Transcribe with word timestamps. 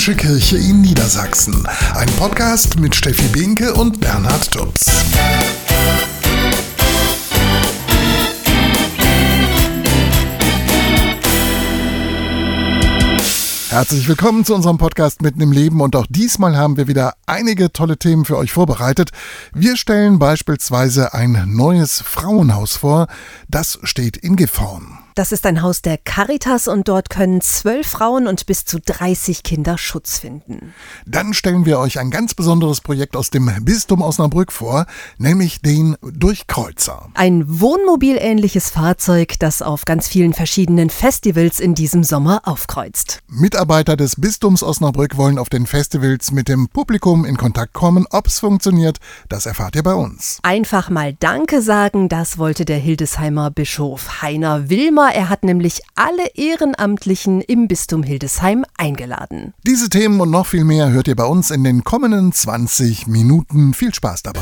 Katholische 0.00 0.16
Kirche 0.16 0.56
in 0.56 0.80
Niedersachsen. 0.80 1.66
Ein 1.94 2.08
Podcast 2.16 2.80
mit 2.80 2.94
Steffi 2.94 3.28
Binke 3.28 3.74
und 3.74 4.00
Bernhard 4.00 4.50
Tubbs. 4.50 4.86
Herzlich 13.68 14.08
willkommen 14.08 14.46
zu 14.46 14.54
unserem 14.54 14.78
Podcast 14.78 15.20
Mitten 15.20 15.42
im 15.42 15.52
Leben 15.52 15.82
und 15.82 15.94
auch 15.94 16.06
diesmal 16.08 16.56
haben 16.56 16.78
wir 16.78 16.88
wieder 16.88 17.12
einige 17.26 17.70
tolle 17.70 17.98
Themen 17.98 18.24
für 18.24 18.38
euch 18.38 18.52
vorbereitet. 18.52 19.10
Wir 19.52 19.76
stellen 19.76 20.18
beispielsweise 20.18 21.12
ein 21.12 21.44
neues 21.48 22.00
Frauenhaus 22.00 22.76
vor, 22.76 23.06
das 23.50 23.78
steht 23.82 24.16
in 24.16 24.36
Gifhorn. 24.36 25.00
Das 25.16 25.32
ist 25.32 25.44
ein 25.44 25.60
Haus 25.60 25.82
der 25.82 25.98
Caritas 25.98 26.68
und 26.68 26.86
dort 26.86 27.10
können 27.10 27.40
zwölf 27.40 27.86
Frauen 27.86 28.28
und 28.28 28.46
bis 28.46 28.64
zu 28.64 28.78
30 28.78 29.42
Kinder 29.42 29.76
Schutz 29.76 30.18
finden. 30.18 30.72
Dann 31.04 31.34
stellen 31.34 31.66
wir 31.66 31.80
euch 31.80 31.98
ein 31.98 32.10
ganz 32.10 32.34
besonderes 32.34 32.80
Projekt 32.80 33.16
aus 33.16 33.30
dem 33.30 33.50
Bistum 33.62 34.02
Osnabrück 34.02 34.52
vor, 34.52 34.86
nämlich 35.18 35.60
den 35.60 35.96
Durchkreuzer. 36.00 37.08
Ein 37.14 37.60
wohnmobilähnliches 37.60 38.70
Fahrzeug, 38.70 39.34
das 39.40 39.62
auf 39.62 39.84
ganz 39.84 40.06
vielen 40.06 40.32
verschiedenen 40.32 40.90
Festivals 40.90 41.58
in 41.58 41.74
diesem 41.74 42.04
Sommer 42.04 42.42
aufkreuzt. 42.44 43.18
Mitarbeiter 43.28 43.96
des 43.96 44.16
Bistums 44.16 44.62
Osnabrück 44.62 45.16
wollen 45.16 45.38
auf 45.38 45.48
den 45.48 45.66
Festivals 45.66 46.30
mit 46.30 46.48
dem 46.48 46.68
Publikum 46.68 47.24
in 47.24 47.36
Kontakt 47.36 47.72
kommen. 47.72 48.06
Ob 48.10 48.28
es 48.28 48.38
funktioniert, 48.38 48.98
das 49.28 49.46
erfahrt 49.46 49.74
ihr 49.74 49.82
bei 49.82 49.94
uns. 49.94 50.38
Einfach 50.42 50.88
mal 50.88 51.14
Danke 51.18 51.62
sagen, 51.62 52.08
das 52.08 52.38
wollte 52.38 52.64
der 52.64 52.78
Hildesheimer 52.78 53.50
Bischof 53.50 54.22
Heiner 54.22 54.70
Wilmer 54.70 54.99
Sommer. 55.00 55.14
Er 55.14 55.28
hat 55.28 55.44
nämlich 55.44 55.80
alle 55.94 56.26
Ehrenamtlichen 56.34 57.40
im 57.40 57.68
Bistum 57.68 58.02
Hildesheim 58.02 58.64
eingeladen. 58.76 59.54
Diese 59.66 59.88
Themen 59.88 60.20
und 60.20 60.30
noch 60.30 60.46
viel 60.46 60.64
mehr 60.64 60.90
hört 60.90 61.08
ihr 61.08 61.16
bei 61.16 61.24
uns 61.24 61.50
in 61.50 61.64
den 61.64 61.84
kommenden 61.84 62.32
20 62.32 63.06
Minuten. 63.06 63.74
Viel 63.74 63.94
Spaß 63.94 64.22
dabei. 64.22 64.40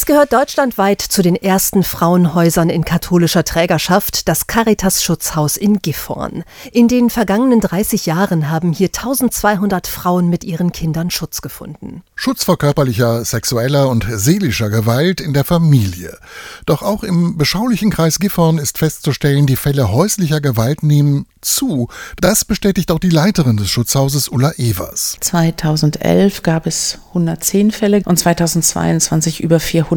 Es 0.00 0.06
gehört 0.06 0.32
deutschlandweit 0.32 1.02
zu 1.02 1.20
den 1.20 1.36
ersten 1.36 1.82
Frauenhäusern 1.82 2.70
in 2.70 2.86
katholischer 2.86 3.44
Trägerschaft, 3.44 4.28
das 4.28 4.46
Caritas 4.46 5.02
Schutzhaus 5.04 5.58
in 5.58 5.80
Gifhorn. 5.80 6.42
In 6.72 6.88
den 6.88 7.10
vergangenen 7.10 7.60
30 7.60 8.06
Jahren 8.06 8.48
haben 8.48 8.72
hier 8.72 8.86
1200 8.86 9.86
Frauen 9.86 10.30
mit 10.30 10.42
ihren 10.42 10.72
Kindern 10.72 11.10
Schutz 11.10 11.42
gefunden. 11.42 12.02
Schutz 12.14 12.44
vor 12.44 12.56
körperlicher, 12.56 13.26
sexueller 13.26 13.90
und 13.90 14.06
seelischer 14.10 14.70
Gewalt 14.70 15.20
in 15.20 15.34
der 15.34 15.44
Familie. 15.44 16.16
Doch 16.64 16.80
auch 16.80 17.04
im 17.04 17.36
beschaulichen 17.36 17.90
Kreis 17.90 18.20
Gifhorn 18.20 18.56
ist 18.56 18.78
festzustellen, 18.78 19.44
die 19.44 19.56
Fälle 19.56 19.92
häuslicher 19.92 20.40
Gewalt 20.40 20.82
nehmen 20.82 21.26
zu. 21.42 21.88
Das 22.18 22.46
bestätigt 22.46 22.90
auch 22.90 22.98
die 23.00 23.10
Leiterin 23.10 23.58
des 23.58 23.68
Schutzhauses 23.68 24.28
Ulla 24.28 24.52
Evers. 24.56 25.18
2011 25.20 26.42
gab 26.42 26.66
es 26.66 26.98
110 27.08 27.70
Fälle 27.70 28.02
und 28.06 28.18
2022 28.18 29.42
über 29.42 29.60
400. 29.60 29.89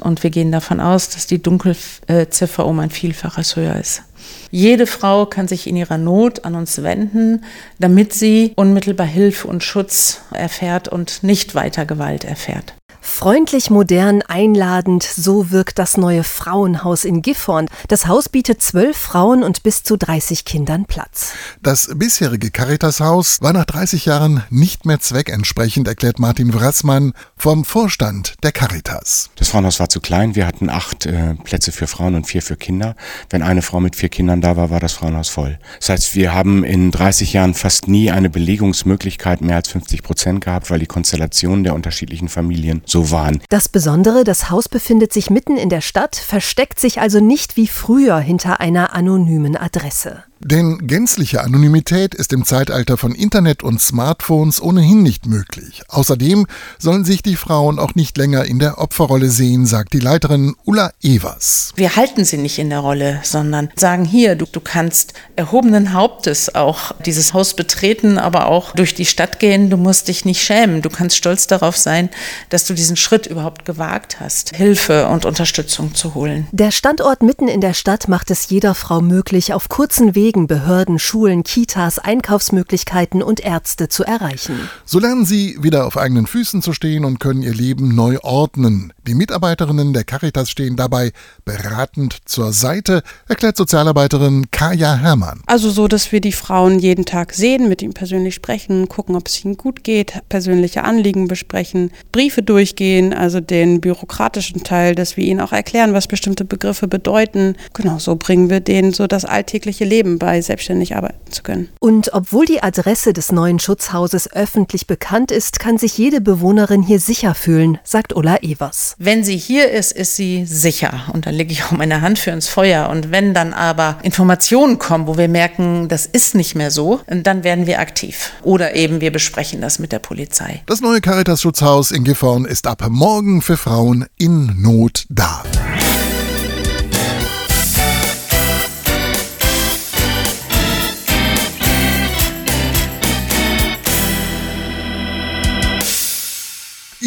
Und 0.00 0.22
wir 0.22 0.30
gehen 0.30 0.52
davon 0.52 0.80
aus, 0.80 1.10
dass 1.10 1.26
die 1.26 1.42
Dunkelziffer 1.42 2.66
um 2.66 2.80
ein 2.80 2.90
Vielfaches 2.90 3.56
höher 3.56 3.76
ist. 3.76 4.02
Jede 4.50 4.86
Frau 4.86 5.26
kann 5.26 5.48
sich 5.48 5.66
in 5.66 5.76
ihrer 5.76 5.98
Not 5.98 6.44
an 6.44 6.54
uns 6.54 6.82
wenden, 6.82 7.44
damit 7.78 8.12
sie 8.12 8.52
unmittelbar 8.56 9.06
Hilfe 9.06 9.48
und 9.48 9.62
Schutz 9.62 10.22
erfährt 10.32 10.88
und 10.88 11.22
nicht 11.22 11.54
weiter 11.54 11.84
Gewalt 11.84 12.24
erfährt. 12.24 12.74
Freundlich, 13.06 13.68
modern, 13.68 14.22
einladend, 14.22 15.02
so 15.02 15.50
wirkt 15.50 15.78
das 15.78 15.98
neue 15.98 16.24
Frauenhaus 16.24 17.04
in 17.04 17.20
Gifhorn. 17.20 17.68
Das 17.86 18.06
Haus 18.06 18.30
bietet 18.30 18.62
zwölf 18.62 18.96
Frauen 18.96 19.44
und 19.44 19.62
bis 19.62 19.82
zu 19.82 19.96
30 19.96 20.46
Kindern 20.46 20.86
Platz. 20.86 21.34
Das 21.62 21.90
bisherige 21.94 22.50
Caritas-Haus 22.50 23.42
war 23.42 23.52
nach 23.52 23.66
30 23.66 24.06
Jahren 24.06 24.42
nicht 24.48 24.86
mehr 24.86 25.00
zweckentsprechend, 25.00 25.86
erklärt 25.86 26.18
Martin 26.18 26.54
Wrassmann 26.54 27.12
vom 27.36 27.64
Vorstand 27.64 28.34
der 28.42 28.52
Caritas. 28.52 29.30
Das 29.36 29.48
Frauenhaus 29.48 29.78
war 29.78 29.90
zu 29.90 30.00
klein. 30.00 30.34
Wir 30.34 30.46
hatten 30.46 30.70
acht 30.70 31.04
äh, 31.04 31.34
Plätze 31.44 31.72
für 31.72 31.86
Frauen 31.86 32.14
und 32.14 32.26
vier 32.26 32.42
für 32.42 32.56
Kinder. 32.56 32.96
Wenn 33.28 33.42
eine 33.42 33.62
Frau 33.62 33.80
mit 33.80 33.96
vier 33.96 34.08
Kindern 34.08 34.40
da 34.40 34.56
war, 34.56 34.70
war 34.70 34.80
das 34.80 34.94
Frauenhaus 34.94 35.28
voll. 35.28 35.58
Das 35.78 35.90
heißt, 35.90 36.14
wir 36.14 36.34
haben 36.34 36.64
in 36.64 36.90
30 36.90 37.34
Jahren 37.34 37.52
fast 37.52 37.86
nie 37.86 38.10
eine 38.10 38.30
Belegungsmöglichkeit 38.30 39.42
mehr 39.42 39.56
als 39.56 39.68
50 39.68 40.02
Prozent 40.02 40.42
gehabt, 40.42 40.70
weil 40.70 40.80
die 40.80 40.86
Konstellation 40.86 41.64
der 41.64 41.74
unterschiedlichen 41.74 42.28
Familien 42.28 42.82
so 42.94 43.10
waren. 43.10 43.42
Das 43.48 43.68
Besondere, 43.68 44.22
das 44.22 44.50
Haus 44.50 44.68
befindet 44.68 45.12
sich 45.12 45.28
mitten 45.28 45.56
in 45.56 45.68
der 45.68 45.80
Stadt, 45.80 46.14
versteckt 46.14 46.78
sich 46.78 47.00
also 47.00 47.18
nicht 47.18 47.56
wie 47.56 47.66
früher 47.66 48.18
hinter 48.18 48.60
einer 48.60 48.94
anonymen 48.94 49.56
Adresse. 49.56 50.22
Denn 50.40 50.86
gänzliche 50.86 51.42
Anonymität 51.42 52.14
ist 52.14 52.32
im 52.32 52.44
Zeitalter 52.44 52.98
von 52.98 53.14
Internet 53.14 53.62
und 53.62 53.80
Smartphones 53.80 54.60
ohnehin 54.60 55.02
nicht 55.02 55.26
möglich. 55.26 55.82
Außerdem 55.88 56.46
sollen 56.78 57.04
sich 57.04 57.22
die 57.22 57.36
Frauen 57.36 57.78
auch 57.78 57.94
nicht 57.94 58.18
länger 58.18 58.44
in 58.44 58.58
der 58.58 58.78
Opferrolle 58.78 59.30
sehen, 59.30 59.64
sagt 59.64 59.94
die 59.94 60.00
Leiterin 60.00 60.54
Ulla 60.64 60.92
Evers. 61.02 61.72
Wir 61.76 61.96
halten 61.96 62.24
sie 62.24 62.36
nicht 62.36 62.58
in 62.58 62.68
der 62.68 62.80
Rolle, 62.80 63.20
sondern 63.22 63.70
sagen 63.76 64.04
hier, 64.04 64.34
du, 64.34 64.44
du 64.44 64.60
kannst 64.60 65.14
erhobenen 65.36 65.94
Hauptes 65.94 66.54
auch 66.54 66.92
dieses 67.06 67.32
Haus 67.32 67.54
betreten, 67.54 68.18
aber 68.18 68.46
auch 68.48 68.72
durch 68.72 68.94
die 68.94 69.06
Stadt 69.06 69.38
gehen. 69.38 69.70
Du 69.70 69.78
musst 69.78 70.08
dich 70.08 70.24
nicht 70.26 70.42
schämen. 70.42 70.82
Du 70.82 70.90
kannst 70.90 71.16
stolz 71.16 71.46
darauf 71.46 71.76
sein, 71.76 72.10
dass 72.50 72.66
du 72.66 72.74
diesen 72.74 72.96
Schritt 72.96 73.26
überhaupt 73.26 73.64
gewagt 73.64 74.20
hast, 74.20 74.54
Hilfe 74.54 75.08
und 75.08 75.24
Unterstützung 75.24 75.94
zu 75.94 76.14
holen. 76.14 76.48
Der 76.52 76.70
Standort 76.70 77.22
mitten 77.22 77.48
in 77.48 77.62
der 77.62 77.72
Stadt 77.72 78.08
macht 78.08 78.30
es 78.30 78.50
jeder 78.50 78.74
Frau 78.74 79.00
möglich, 79.00 79.54
auf 79.54 79.68
kurzen 79.68 80.14
Wegen 80.14 80.23
Wegen 80.24 80.46
Behörden, 80.46 80.98
Schulen, 80.98 81.44
Kitas, 81.44 81.98
Einkaufsmöglichkeiten 81.98 83.22
und 83.22 83.40
Ärzte 83.40 83.90
zu 83.90 84.04
erreichen. 84.04 84.70
So 84.86 84.98
lernen 84.98 85.26
sie 85.26 85.58
wieder 85.60 85.86
auf 85.86 85.98
eigenen 85.98 86.26
Füßen 86.26 86.62
zu 86.62 86.72
stehen 86.72 87.04
und 87.04 87.20
können 87.20 87.42
ihr 87.42 87.52
Leben 87.52 87.94
neu 87.94 88.16
ordnen. 88.22 88.94
Die 89.06 89.12
Mitarbeiterinnen 89.12 89.92
der 89.92 90.04
Caritas 90.04 90.48
stehen 90.48 90.76
dabei 90.76 91.12
beratend 91.44 92.16
zur 92.24 92.54
Seite, 92.54 93.02
erklärt 93.28 93.58
Sozialarbeiterin 93.58 94.50
Kaja 94.50 94.94
Herrmann. 94.94 95.42
Also 95.44 95.68
so, 95.68 95.88
dass 95.88 96.10
wir 96.10 96.22
die 96.22 96.32
Frauen 96.32 96.78
jeden 96.78 97.04
Tag 97.04 97.34
sehen, 97.34 97.68
mit 97.68 97.82
ihnen 97.82 97.92
persönlich 97.92 98.34
sprechen, 98.34 98.88
gucken, 98.88 99.16
ob 99.16 99.28
es 99.28 99.44
ihnen 99.44 99.58
gut 99.58 99.84
geht, 99.84 100.22
persönliche 100.30 100.84
Anliegen 100.84 101.28
besprechen, 101.28 101.90
Briefe 102.12 102.42
durchgehen, 102.42 103.12
also 103.12 103.40
den 103.40 103.82
bürokratischen 103.82 104.64
Teil, 104.64 104.94
dass 104.94 105.18
wir 105.18 105.24
ihnen 105.24 105.40
auch 105.40 105.52
erklären, 105.52 105.92
was 105.92 106.06
bestimmte 106.06 106.46
Begriffe 106.46 106.88
bedeuten. 106.88 107.56
Genau, 107.74 107.98
so 107.98 108.16
bringen 108.16 108.48
wir 108.48 108.60
denen 108.60 108.94
so 108.94 109.06
das 109.06 109.26
alltägliche 109.26 109.84
Leben 109.84 110.13
dabei, 110.18 110.40
selbstständig 110.40 110.96
arbeiten 110.96 111.30
zu 111.30 111.42
können. 111.42 111.68
Und 111.80 112.12
obwohl 112.12 112.46
die 112.46 112.62
Adresse 112.62 113.12
des 113.12 113.32
neuen 113.32 113.58
Schutzhauses 113.58 114.32
öffentlich 114.32 114.86
bekannt 114.86 115.30
ist, 115.30 115.58
kann 115.58 115.78
sich 115.78 115.98
jede 115.98 116.20
Bewohnerin 116.20 116.82
hier 116.82 117.00
sicher 117.00 117.34
fühlen, 117.34 117.78
sagt 117.84 118.14
Ulla 118.14 118.38
Evers. 118.42 118.94
Wenn 118.98 119.24
sie 119.24 119.36
hier 119.36 119.70
ist, 119.70 119.92
ist 119.92 120.16
sie 120.16 120.44
sicher. 120.46 121.04
Und 121.12 121.26
da 121.26 121.30
lege 121.30 121.52
ich 121.52 121.64
auch 121.64 121.72
meine 121.72 122.00
Hand 122.00 122.18
für 122.18 122.30
ins 122.30 122.48
Feuer. 122.48 122.88
Und 122.88 123.10
wenn 123.10 123.34
dann 123.34 123.52
aber 123.52 123.98
Informationen 124.02 124.78
kommen, 124.78 125.06
wo 125.06 125.16
wir 125.18 125.28
merken, 125.28 125.88
das 125.88 126.06
ist 126.06 126.34
nicht 126.34 126.54
mehr 126.54 126.70
so, 126.70 127.00
dann 127.06 127.44
werden 127.44 127.66
wir 127.66 127.80
aktiv. 127.80 128.32
Oder 128.42 128.74
eben 128.74 129.00
wir 129.00 129.12
besprechen 129.12 129.60
das 129.60 129.78
mit 129.78 129.92
der 129.92 129.98
Polizei. 129.98 130.62
Das 130.66 130.80
neue 130.80 131.00
Caritas-Schutzhaus 131.00 131.90
in 131.90 132.04
Gifhorn 132.04 132.44
ist 132.44 132.66
ab 132.66 132.84
morgen 132.88 133.42
für 133.42 133.56
Frauen 133.56 134.06
in 134.16 134.62
Not 134.62 135.06
da. 135.08 135.42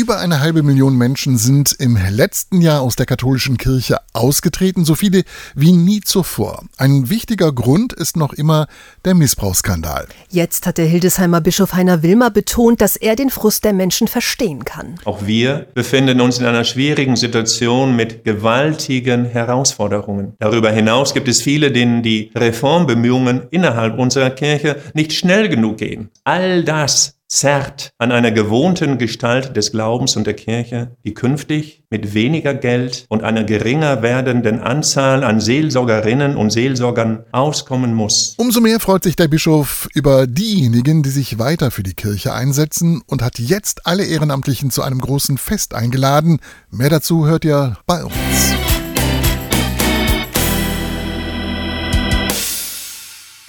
Über 0.07 0.19
eine 0.19 0.39
halbe 0.39 0.63
Million 0.63 0.95
Menschen 0.95 1.38
sind 1.38 1.75
im 1.80 1.98
letzten 1.98 2.62
Jahr 2.62 2.80
aus 2.80 2.95
der 2.95 3.06
katholischen 3.06 3.57
Kirche 3.57 3.98
ausgetreten, 4.13 4.86
so 4.86 4.95
viele 4.95 5.24
wie 5.54 5.74
nie 5.74 6.00
zuvor. 6.00 6.63
Ein 6.77 7.09
wichtiger 7.09 7.51
Grund 7.51 7.92
ist 7.92 8.15
noch 8.15 8.31
immer 8.31 8.68
der 9.04 9.15
Missbrauchsskandal. 9.15 10.07
Jetzt 10.30 10.65
hat 10.65 10.77
der 10.77 10.86
Hildesheimer 10.86 11.42
Bischof 11.42 11.74
Heiner 11.74 12.04
Wilmer 12.04 12.30
betont, 12.30 12.80
dass 12.80 12.95
er 12.95 13.18
den 13.18 13.30
Frust 13.30 13.65
der 13.65 13.74
Menschen 13.74 14.07
verstehen 14.07 14.63
kann. 14.63 14.95
Auch 15.04 15.25
wir 15.25 15.68
befinden 15.74 16.21
uns 16.21 16.39
in 16.39 16.45
einer 16.45 16.63
schwierigen 16.63 17.18
Situation 17.18 17.94
mit 17.98 18.24
gewaltigen 18.24 19.25
Herausforderungen. 19.25 20.36
Darüber 20.39 20.71
hinaus 20.71 21.13
gibt 21.13 21.27
es 21.27 21.42
viele, 21.42 21.74
denen 21.74 22.01
die 22.01 22.31
Reformbemühungen 22.33 23.48
innerhalb 23.51 24.00
unserer 24.00 24.30
Kirche 24.30 24.77
nicht 24.94 25.12
schnell 25.12 25.50
genug 25.50 25.80
gehen. 25.80 26.12
All 26.24 26.63
das 26.63 27.16
zerrt 27.27 27.91
an 27.97 28.12
einer 28.12 28.31
gewohnten 28.31 28.97
Gestalt 28.97 29.56
des 29.57 29.71
Glaubens 29.71 30.15
und 30.15 30.27
der 30.27 30.33
Kirche, 30.33 30.95
die 31.06 31.13
künftig 31.13 31.83
mit 31.89 32.13
weniger 32.13 32.53
Geld 32.53 33.06
und 33.09 33.24
einer 33.24 33.44
geringer 33.44 34.01
werdenden 34.01 34.59
Anzahl 34.59 35.24
an 35.24 35.39
Seelsorgerinnen 35.39 36.35
und 36.35 36.51
Seelsorgern 36.51 37.25
auskommen 37.31 37.94
muss. 37.94 38.35
Umso 38.38 38.62
mehr 38.62 38.79
freut 38.79 39.03
sich 39.03 39.15
der 39.15 39.27
Bischof 39.27 39.88
über 39.94 40.27
diejenigen, 40.27 41.03
die 41.03 41.09
sich 41.09 41.39
weiter 41.39 41.71
für 41.71 41.83
die 41.83 41.94
Kirche 41.94 42.33
einsetzen 42.33 43.01
und 43.06 43.21
hat 43.21 43.39
jetzt 43.39 43.85
alle 43.85 44.06
Ehrenamtlichen 44.06 44.71
zu 44.71 44.81
einem 44.81 45.00
großen 45.00 45.38
Fest 45.38 45.74
eingeladen. 45.74 46.39
Mehr 46.69 46.89
dazu 46.89 47.25
hört 47.27 47.45
ihr 47.45 47.77
bei 47.85 48.03
uns. 48.03 48.13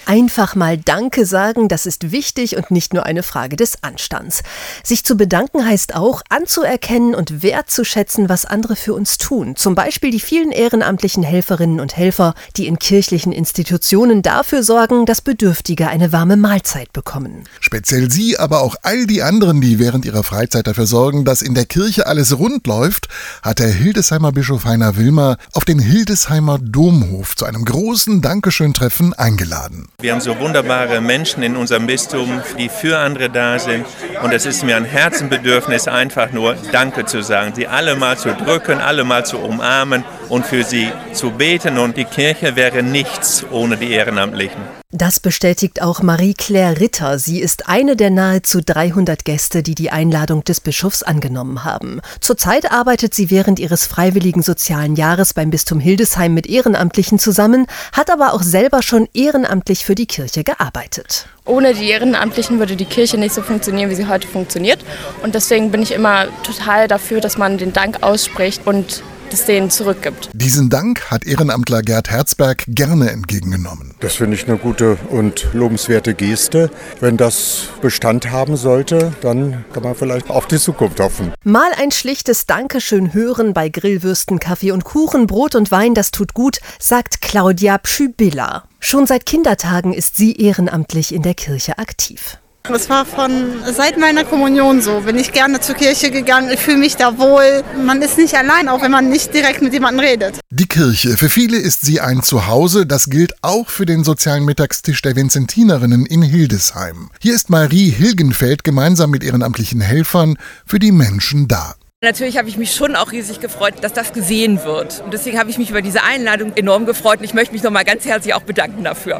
Einfach 0.09 0.55
mal 0.55 0.75
Danke 0.75 1.23
sagen, 1.23 1.67
das 1.67 1.85
ist 1.85 2.11
wichtig 2.11 2.57
und 2.57 2.71
nicht 2.71 2.95
nur 2.95 3.05
eine 3.05 3.21
Frage 3.21 3.55
des 3.55 3.83
Anstands. 3.83 4.41
Sich 4.83 5.05
zu 5.05 5.15
bedanken 5.15 5.63
heißt 5.63 5.93
auch, 5.93 6.23
anzuerkennen 6.29 7.13
und 7.13 7.43
wertzuschätzen, 7.43 8.27
was 8.27 8.43
andere 8.43 8.75
für 8.75 8.95
uns 8.95 9.19
tun. 9.19 9.55
Zum 9.55 9.75
Beispiel 9.75 10.09
die 10.09 10.19
vielen 10.19 10.51
ehrenamtlichen 10.51 11.21
Helferinnen 11.21 11.79
und 11.79 11.95
Helfer, 11.95 12.33
die 12.57 12.65
in 12.65 12.79
kirchlichen 12.79 13.31
Institutionen 13.31 14.23
dafür 14.23 14.63
sorgen, 14.63 15.05
dass 15.05 15.21
Bedürftige 15.21 15.89
eine 15.89 16.11
warme 16.11 16.37
Mahlzeit 16.37 16.91
bekommen. 16.91 17.43
Speziell 17.59 18.09
Sie, 18.09 18.35
aber 18.35 18.61
auch 18.61 18.77
all 18.81 19.05
die 19.05 19.21
anderen, 19.21 19.61
die 19.61 19.77
während 19.77 20.05
ihrer 20.05 20.23
Freizeit 20.23 20.65
dafür 20.65 20.87
sorgen, 20.87 21.23
dass 21.23 21.43
in 21.43 21.53
der 21.53 21.65
Kirche 21.65 22.07
alles 22.07 22.35
rund 22.35 22.65
läuft, 22.65 23.09
hat 23.43 23.59
der 23.59 23.69
Hildesheimer 23.69 24.31
Bischof 24.31 24.65
Heiner 24.65 24.97
Wilmer 24.97 25.37
auf 25.53 25.65
den 25.65 25.77
Hildesheimer 25.77 26.57
Domhof 26.57 27.35
zu 27.35 27.45
einem 27.45 27.63
großen 27.63 28.23
Dankeschön-Treffen 28.23 29.13
eingeladen. 29.13 29.87
Wir 30.01 30.13
haben 30.13 30.21
so 30.21 30.39
wunderbare 30.39 31.01
Menschen 31.01 31.43
in 31.43 31.57
unserem 31.57 31.85
Bistum, 31.85 32.41
die 32.57 32.69
für 32.69 32.97
andere 32.99 33.29
da 33.29 33.59
sind. 33.59 33.85
Und 34.23 34.31
es 34.31 34.45
ist 34.45 34.63
mir 34.63 34.77
ein 34.77 34.85
Herzenbedürfnis, 34.85 35.89
einfach 35.89 36.31
nur 36.31 36.55
Danke 36.71 37.03
zu 37.03 37.21
sagen, 37.21 37.53
sie 37.53 37.67
alle 37.67 37.97
mal 37.97 38.17
zu 38.17 38.33
drücken, 38.33 38.79
alle 38.79 39.03
mal 39.03 39.25
zu 39.25 39.39
umarmen 39.39 40.05
und 40.29 40.45
für 40.45 40.63
sie 40.63 40.89
zu 41.11 41.31
beten. 41.31 41.77
Und 41.77 41.97
die 41.97 42.05
Kirche 42.05 42.55
wäre 42.55 42.81
nichts 42.81 43.45
ohne 43.51 43.75
die 43.75 43.91
Ehrenamtlichen. 43.91 44.61
Das 44.91 45.19
bestätigt 45.19 45.83
auch 45.83 46.01
Marie-Claire 46.01 46.79
Ritter. 46.79 47.19
Sie 47.19 47.39
ist 47.41 47.69
eine 47.69 47.95
der 47.95 48.09
nahezu 48.09 48.59
300 48.59 49.23
Gäste, 49.23 49.61
die 49.61 49.75
die 49.75 49.91
Einladung 49.91 50.43
des 50.43 50.61
Bischofs 50.61 51.03
angenommen 51.03 51.63
haben. 51.63 52.01
Zurzeit 52.21 52.71
arbeitet 52.71 53.13
sie 53.13 53.29
während 53.29 53.59
ihres 53.59 53.85
freiwilligen 53.85 54.41
sozialen 54.41 54.95
Jahres 54.95 55.35
beim 55.35 55.51
Bistum 55.51 55.79
Hildesheim 55.79 56.33
mit 56.33 56.47
Ehrenamtlichen 56.47 57.19
zusammen, 57.19 57.67
hat 57.93 58.09
aber 58.09 58.33
auch 58.33 58.41
selber 58.41 58.81
schon 58.81 59.07
ehrenamtlich 59.13 59.85
für 59.85 59.93
die 59.93 60.07
Kirche 60.07 60.43
gearbeitet. 60.43 61.27
Ohne 61.45 61.75
die 61.75 61.87
Ehrenamtlichen 61.87 62.57
würde 62.57 62.75
die 62.75 62.85
Kirche 62.85 63.19
nicht 63.19 63.35
so 63.35 63.43
funktionieren, 63.43 63.91
wie 63.91 63.95
sie 63.95 64.07
heute 64.07 64.27
funktioniert. 64.27 64.83
Und 65.21 65.35
deswegen 65.35 65.69
bin 65.69 65.83
ich 65.83 65.91
immer 65.91 66.29
total 66.41 66.87
dafür, 66.87 67.21
dass 67.21 67.37
man 67.37 67.59
den 67.59 67.73
Dank 67.73 68.01
ausspricht 68.01 68.65
und 68.65 69.03
das 69.29 69.45
denen 69.45 69.69
zurückgibt. 69.69 70.29
Diesen 70.33 70.69
Dank 70.69 71.11
hat 71.11 71.25
Ehrenamtler 71.25 71.81
Gerd 71.81 72.09
Herzberg 72.09 72.63
gerne 72.67 73.09
entgegengenommen. 73.11 73.93
Das 73.99 74.15
finde 74.15 74.35
ich 74.35 74.47
eine 74.47 74.57
gute 74.57 74.97
und 75.09 75.47
lobenswerte 75.53 76.13
Geste. 76.13 76.69
Wenn 76.99 77.17
das 77.17 77.67
Bestand 77.81 78.31
haben 78.31 78.57
sollte, 78.57 79.13
dann 79.21 79.65
kann 79.73 79.83
man 79.83 79.95
vielleicht 79.95 80.29
auf 80.29 80.47
die 80.47 80.57
Zukunft 80.57 80.99
hoffen. 80.99 81.33
Mal 81.43 81.71
ein 81.79 81.91
schlichtes 81.91 82.45
Dankeschön 82.45 83.13
hören 83.13 83.53
bei 83.53 83.69
Grillwürsten, 83.69 84.39
Kaffee 84.39 84.71
und 84.71 84.83
Kuchen, 84.83 85.27
Brot 85.27 85.55
und 85.55 85.71
Wein, 85.71 85.93
das 85.93 86.11
tut 86.11 86.33
gut, 86.33 86.59
sagt 86.79 87.21
Claudia 87.21 87.77
Pschübilla. 87.77 88.63
Schon 88.79 89.05
seit 89.05 89.25
Kindertagen 89.25 89.93
ist 89.93 90.15
sie 90.15 90.35
ehrenamtlich 90.35 91.13
in 91.13 91.21
der 91.21 91.33
Kirche 91.33 91.77
aktiv. 91.77 92.37
Das 92.63 92.89
war 92.89 93.05
von 93.05 93.31
seit 93.71 93.97
meiner 93.97 94.23
Kommunion 94.23 94.81
so. 94.81 95.01
Bin 95.01 95.17
ich 95.17 95.31
gerne 95.31 95.59
zur 95.59 95.75
Kirche 95.75 96.11
gegangen. 96.11 96.51
Ich 96.53 96.59
fühle 96.59 96.77
mich 96.77 96.95
da 96.95 97.17
wohl. 97.17 97.63
Man 97.83 98.01
ist 98.01 98.17
nicht 98.17 98.35
allein, 98.35 98.67
auch 98.69 98.81
wenn 98.81 98.91
man 98.91 99.09
nicht 99.09 99.33
direkt 99.33 99.61
mit 99.61 99.73
jemandem 99.73 100.05
redet. 100.05 100.39
Die 100.51 100.67
Kirche. 100.67 101.17
Für 101.17 101.29
viele 101.29 101.57
ist 101.57 101.81
sie 101.81 101.99
ein 101.99 102.21
Zuhause. 102.21 102.85
Das 102.85 103.09
gilt 103.09 103.33
auch 103.41 103.69
für 103.69 103.85
den 103.85 104.03
sozialen 104.03 104.45
Mittagstisch 104.45 105.01
der 105.01 105.15
Vinzentinerinnen 105.15 106.05
in 106.05 106.21
Hildesheim. 106.21 107.09
Hier 107.19 107.33
ist 107.33 107.49
Marie 107.49 107.89
Hilgenfeld 107.89 108.63
gemeinsam 108.63 109.09
mit 109.09 109.23
ehrenamtlichen 109.23 109.81
Helfern 109.81 110.37
für 110.65 110.79
die 110.79 110.91
Menschen 110.91 111.47
da. 111.47 111.75
Natürlich 112.01 112.37
habe 112.37 112.47
ich 112.47 112.57
mich 112.57 112.73
schon 112.73 112.95
auch 112.95 113.11
riesig 113.11 113.41
gefreut, 113.41 113.73
dass 113.81 113.91
das 113.91 114.13
gesehen 114.13 114.63
wird. 114.63 115.01
Und 115.03 115.13
deswegen 115.13 115.37
habe 115.37 115.49
ich 115.49 115.57
mich 115.57 115.69
über 115.69 115.81
diese 115.81 116.03
Einladung 116.03 116.53
enorm 116.55 116.85
gefreut 116.85 117.19
und 117.19 117.25
ich 117.25 117.33
möchte 117.33 117.53
mich 117.53 117.63
nochmal 117.63 117.83
ganz 117.83 118.05
herzlich 118.05 118.33
auch 118.33 118.43
bedanken 118.43 118.85
dafür. 118.85 119.19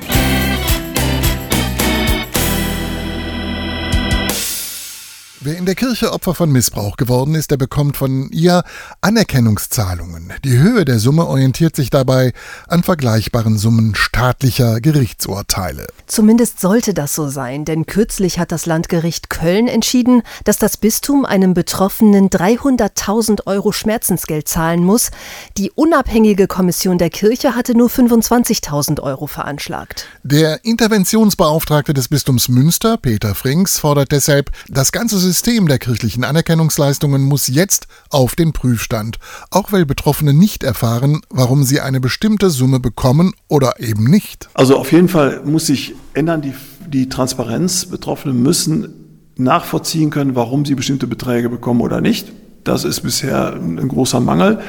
Wer 5.41 5.57
in 5.57 5.65
der 5.65 5.75
Kirche 5.75 6.11
Opfer 6.11 6.35
von 6.35 6.51
Missbrauch 6.51 6.97
geworden 6.97 7.33
ist, 7.33 7.49
der 7.49 7.55
bekommt 7.55 7.95
von 7.95 8.29
ihr 8.29 8.61
Anerkennungszahlungen. 8.99 10.33
Die 10.43 10.57
Höhe 10.57 10.83
der 10.83 10.99
Summe 10.99 11.27
orientiert 11.27 11.77
sich 11.77 11.89
dabei 11.89 12.33
an 12.67 12.83
vergleichbaren 12.83 13.57
Summen 13.57 13.95
staatlicher 13.95 14.81
Gerichtsurteile. 14.81 15.87
Zumindest 16.07 16.59
sollte 16.59 16.93
das 16.93 17.15
so 17.15 17.29
sein, 17.29 17.63
denn 17.63 17.85
kürzlich 17.85 18.37
hat 18.37 18.51
das 18.51 18.65
Landgericht 18.65 19.29
Köln 19.29 19.69
entschieden, 19.69 20.23
dass 20.43 20.57
das 20.57 20.75
Bistum 20.75 21.23
einem 21.23 21.53
Betroffenen 21.53 22.29
300.000 22.29 23.47
Euro 23.47 23.71
Schmerzensgeld 23.71 24.49
zahlen 24.49 24.83
muss. 24.83 25.09
Die 25.57 25.71
unabhängige 25.71 26.47
Kommission 26.47 26.97
der 26.97 27.11
Kirche 27.11 27.55
hatte 27.55 27.77
nur 27.77 27.87
25.000 27.87 28.99
Euro 28.99 29.25
veranschlagt. 29.25 30.05
Der 30.23 30.65
Interventionsbeauftragte 30.65 31.93
des 31.93 32.09
Bistums 32.09 32.49
Münster, 32.49 32.97
Peter 32.97 33.35
Frings, 33.35 33.79
fordert 33.79 34.11
deshalb, 34.11 34.51
das 34.67 34.91
ganze 34.91 35.17
System 35.17 35.28
der 35.67 35.79
kirchlichen 35.79 36.23
Anerkennungsleistungen 36.23 37.21
muss 37.21 37.47
jetzt 37.47 37.87
auf 38.09 38.35
den 38.35 38.53
Prüfstand, 38.53 39.17
auch 39.51 39.71
weil 39.71 39.85
Betroffene 39.85 40.33
nicht 40.33 40.63
erfahren, 40.63 41.21
warum 41.29 41.63
sie 41.63 41.79
eine 41.79 41.99
bestimmte 41.99 42.49
Summe 42.49 42.79
bekommen 42.79 43.33
oder 43.47 43.79
eben 43.79 44.05
nicht. 44.05 44.49
Also 44.53 44.77
auf 44.77 44.91
jeden 44.91 45.09
Fall 45.09 45.41
muss 45.45 45.67
sich 45.67 45.95
ändern 46.13 46.41
die, 46.41 46.53
die 46.87 47.09
Transparenz. 47.09 47.85
Betroffene 47.85 48.33
müssen 48.33 48.93
nachvollziehen 49.37 50.09
können, 50.09 50.35
warum 50.35 50.65
sie 50.65 50.75
bestimmte 50.75 51.07
Beträge 51.07 51.49
bekommen 51.49 51.81
oder 51.81 52.01
nicht. 52.01 52.31
Das 52.63 52.83
ist 52.83 53.01
bisher 53.01 53.53
ein 53.53 53.87
großer 53.87 54.19
Mangel. 54.19 54.59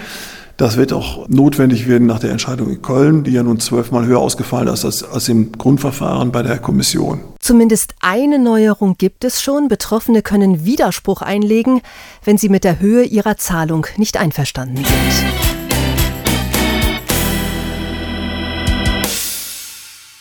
Das 0.60 0.76
wird 0.76 0.92
auch 0.92 1.26
notwendig 1.26 1.88
werden 1.88 2.06
nach 2.06 2.18
der 2.18 2.32
Entscheidung 2.32 2.68
in 2.68 2.82
Köln, 2.82 3.24
die 3.24 3.30
ja 3.30 3.42
nun 3.42 3.60
zwölfmal 3.60 4.04
höher 4.04 4.18
ausgefallen 4.18 4.68
ist 4.68 4.84
als, 4.84 5.02
als 5.02 5.26
im 5.30 5.52
Grundverfahren 5.52 6.32
bei 6.32 6.42
der 6.42 6.58
Kommission. 6.58 7.20
Zumindest 7.38 7.94
eine 8.00 8.38
Neuerung 8.38 8.98
gibt 8.98 9.24
es 9.24 9.40
schon. 9.40 9.68
Betroffene 9.68 10.20
können 10.20 10.66
Widerspruch 10.66 11.22
einlegen, 11.22 11.80
wenn 12.26 12.36
sie 12.36 12.50
mit 12.50 12.64
der 12.64 12.78
Höhe 12.78 13.04
ihrer 13.04 13.38
Zahlung 13.38 13.86
nicht 13.96 14.18
einverstanden 14.18 14.84
sind. 14.84 15.59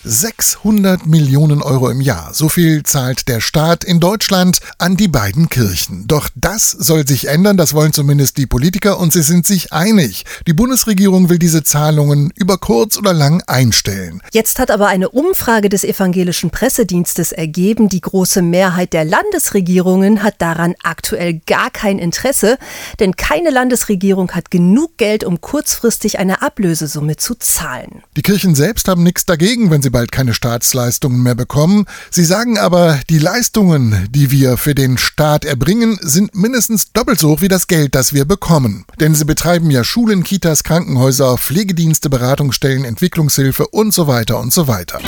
600 0.09 1.05
Millionen 1.05 1.61
Euro 1.61 1.89
im 1.89 2.01
Jahr. 2.01 2.33
So 2.33 2.49
viel 2.49 2.81
zahlt 2.81 3.27
der 3.27 3.41
Staat 3.41 3.83
in 3.83 3.99
Deutschland 3.99 4.57
an 4.79 4.97
die 4.97 5.07
beiden 5.07 5.49
Kirchen. 5.49 6.07
Doch 6.07 6.29
das 6.35 6.71
soll 6.71 7.07
sich 7.07 7.27
ändern, 7.27 7.57
das 7.57 7.75
wollen 7.75 7.93
zumindest 7.93 8.37
die 8.37 8.47
Politiker 8.47 8.99
und 8.99 9.13
sie 9.13 9.21
sind 9.21 9.45
sich 9.45 9.71
einig. 9.71 10.25
Die 10.47 10.53
Bundesregierung 10.53 11.29
will 11.29 11.37
diese 11.37 11.63
Zahlungen 11.63 12.33
über 12.35 12.57
kurz 12.57 12.97
oder 12.97 13.13
lang 13.13 13.43
einstellen. 13.45 14.21
Jetzt 14.33 14.57
hat 14.57 14.71
aber 14.71 14.87
eine 14.87 15.09
Umfrage 15.09 15.69
des 15.69 15.83
evangelischen 15.83 16.49
Pressedienstes 16.49 17.31
ergeben, 17.31 17.87
die 17.87 18.01
große 18.01 18.41
Mehrheit 18.41 18.93
der 18.93 19.05
Landesregierungen 19.05 20.23
hat 20.23 20.41
daran 20.41 20.73
aktuell 20.81 21.39
gar 21.45 21.69
kein 21.69 21.99
Interesse, 21.99 22.57
denn 22.99 23.15
keine 23.15 23.51
Landesregierung 23.51 24.31
hat 24.31 24.49
genug 24.49 24.97
Geld, 24.97 25.23
um 25.23 25.39
kurzfristig 25.39 26.17
eine 26.17 26.41
Ablösesumme 26.41 27.17
zu 27.17 27.35
zahlen. 27.35 28.01
Die 28.17 28.23
Kirchen 28.23 28.55
selbst 28.55 28.87
haben 28.87 29.03
nichts 29.03 29.27
dagegen, 29.27 29.69
wenn 29.69 29.83
sie 29.83 29.98
bald 29.99 30.13
keine 30.13 30.33
Staatsleistungen 30.33 31.21
mehr 31.21 31.35
bekommen. 31.35 31.85
Sie 32.09 32.23
sagen 32.23 32.57
aber, 32.57 33.01
die 33.09 33.19
Leistungen, 33.19 34.07
die 34.09 34.31
wir 34.31 34.55
für 34.55 34.73
den 34.73 34.97
Staat 34.97 35.43
erbringen, 35.43 35.99
sind 36.01 36.33
mindestens 36.33 36.93
doppelt 36.93 37.19
so 37.19 37.31
hoch 37.31 37.41
wie 37.41 37.49
das 37.49 37.67
Geld, 37.67 37.95
das 37.95 38.13
wir 38.13 38.23
bekommen. 38.23 38.85
Denn 39.01 39.13
sie 39.13 39.25
betreiben 39.25 39.69
ja 39.71 39.83
Schulen, 39.83 40.23
Kitas, 40.23 40.63
Krankenhäuser, 40.63 41.37
Pflegedienste, 41.37 42.09
Beratungsstellen, 42.09 42.85
Entwicklungshilfe 42.85 43.67
und 43.67 43.93
so 43.93 44.07
weiter 44.07 44.39
und 44.39 44.53
so 44.53 44.69
weiter. 44.69 45.01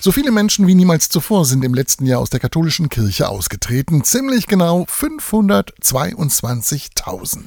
So 0.00 0.12
viele 0.12 0.30
Menschen 0.30 0.68
wie 0.68 0.76
niemals 0.76 1.08
zuvor 1.08 1.44
sind 1.44 1.64
im 1.64 1.74
letzten 1.74 2.06
Jahr 2.06 2.20
aus 2.20 2.30
der 2.30 2.38
katholischen 2.38 2.88
Kirche 2.88 3.28
ausgetreten. 3.28 4.04
Ziemlich 4.04 4.46
genau 4.46 4.84
522.000. 4.84 7.40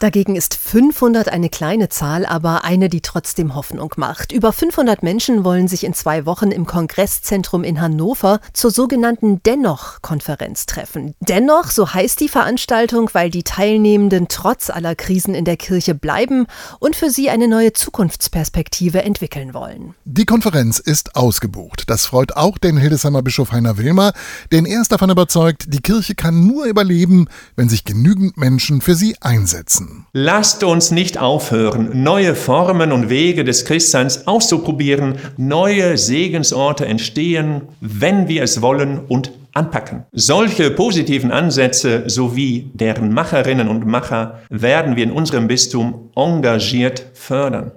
Dagegen 0.00 0.36
ist 0.36 0.54
500 0.54 1.30
eine 1.30 1.48
kleine 1.48 1.88
Zahl, 1.88 2.26
aber 2.26 2.62
eine, 2.62 2.90
die 2.90 3.00
trotzdem 3.00 3.54
Hoffnung 3.54 3.94
macht. 3.96 4.32
Über 4.32 4.52
500 4.52 5.02
Menschen 5.02 5.44
wollen 5.44 5.66
sich 5.66 5.82
in 5.82 5.94
zwei 5.94 6.26
Wochen 6.26 6.50
im 6.50 6.66
Kongresszentrum 6.66 7.64
in 7.64 7.80
Hannover 7.80 8.38
zur 8.52 8.70
sogenannten 8.70 9.42
Dennoch-Konferenz 9.42 10.66
treffen. 10.66 11.14
Dennoch, 11.20 11.70
so 11.70 11.94
heißt 11.94 12.20
die 12.20 12.28
Veranstaltung, 12.28 13.08
weil 13.14 13.30
die 13.30 13.44
Teilnehmenden 13.44 14.28
trotz 14.28 14.68
aller 14.68 14.94
Krisen 14.94 15.34
in 15.34 15.46
der 15.46 15.56
Kirche 15.56 15.94
bleiben 15.94 16.48
und 16.80 16.96
für 16.96 17.08
sie 17.08 17.30
eine 17.30 17.48
neue 17.48 17.72
Zukunftsperspektive 17.72 19.00
entwickeln 19.00 19.54
wollen. 19.54 19.94
Die 20.04 20.26
Konferenz 20.26 20.80
ist 20.80 21.16
ausgebucht. 21.16 21.93
Das 21.94 22.06
freut 22.06 22.36
auch 22.36 22.58
den 22.58 22.76
Hildesheimer 22.76 23.22
Bischof 23.22 23.52
Heiner 23.52 23.78
Wilmer, 23.78 24.14
denn 24.50 24.66
er 24.66 24.80
ist 24.80 24.90
davon 24.90 25.10
überzeugt, 25.10 25.72
die 25.72 25.78
Kirche 25.78 26.16
kann 26.16 26.44
nur 26.44 26.64
überleben, 26.64 27.28
wenn 27.54 27.68
sich 27.68 27.84
genügend 27.84 28.36
Menschen 28.36 28.80
für 28.80 28.96
sie 28.96 29.14
einsetzen. 29.20 30.04
Lasst 30.12 30.64
uns 30.64 30.90
nicht 30.90 31.18
aufhören, 31.18 32.02
neue 32.02 32.34
Formen 32.34 32.90
und 32.90 33.10
Wege 33.10 33.44
des 33.44 33.64
Christseins 33.64 34.26
auszuprobieren. 34.26 35.18
Neue 35.36 35.96
Segensorte 35.96 36.84
entstehen, 36.84 37.62
wenn 37.80 38.26
wir 38.26 38.42
es 38.42 38.60
wollen 38.60 38.98
und 39.06 39.30
anpacken. 39.52 40.02
Solche 40.10 40.72
positiven 40.72 41.30
Ansätze 41.30 42.10
sowie 42.10 42.72
deren 42.74 43.14
Macherinnen 43.14 43.68
und 43.68 43.86
Macher 43.86 44.40
werden 44.50 44.96
wir 44.96 45.04
in 45.04 45.12
unserem 45.12 45.46
Bistum 45.46 46.10
engagiert 46.16 47.06
fördern. 47.14 47.70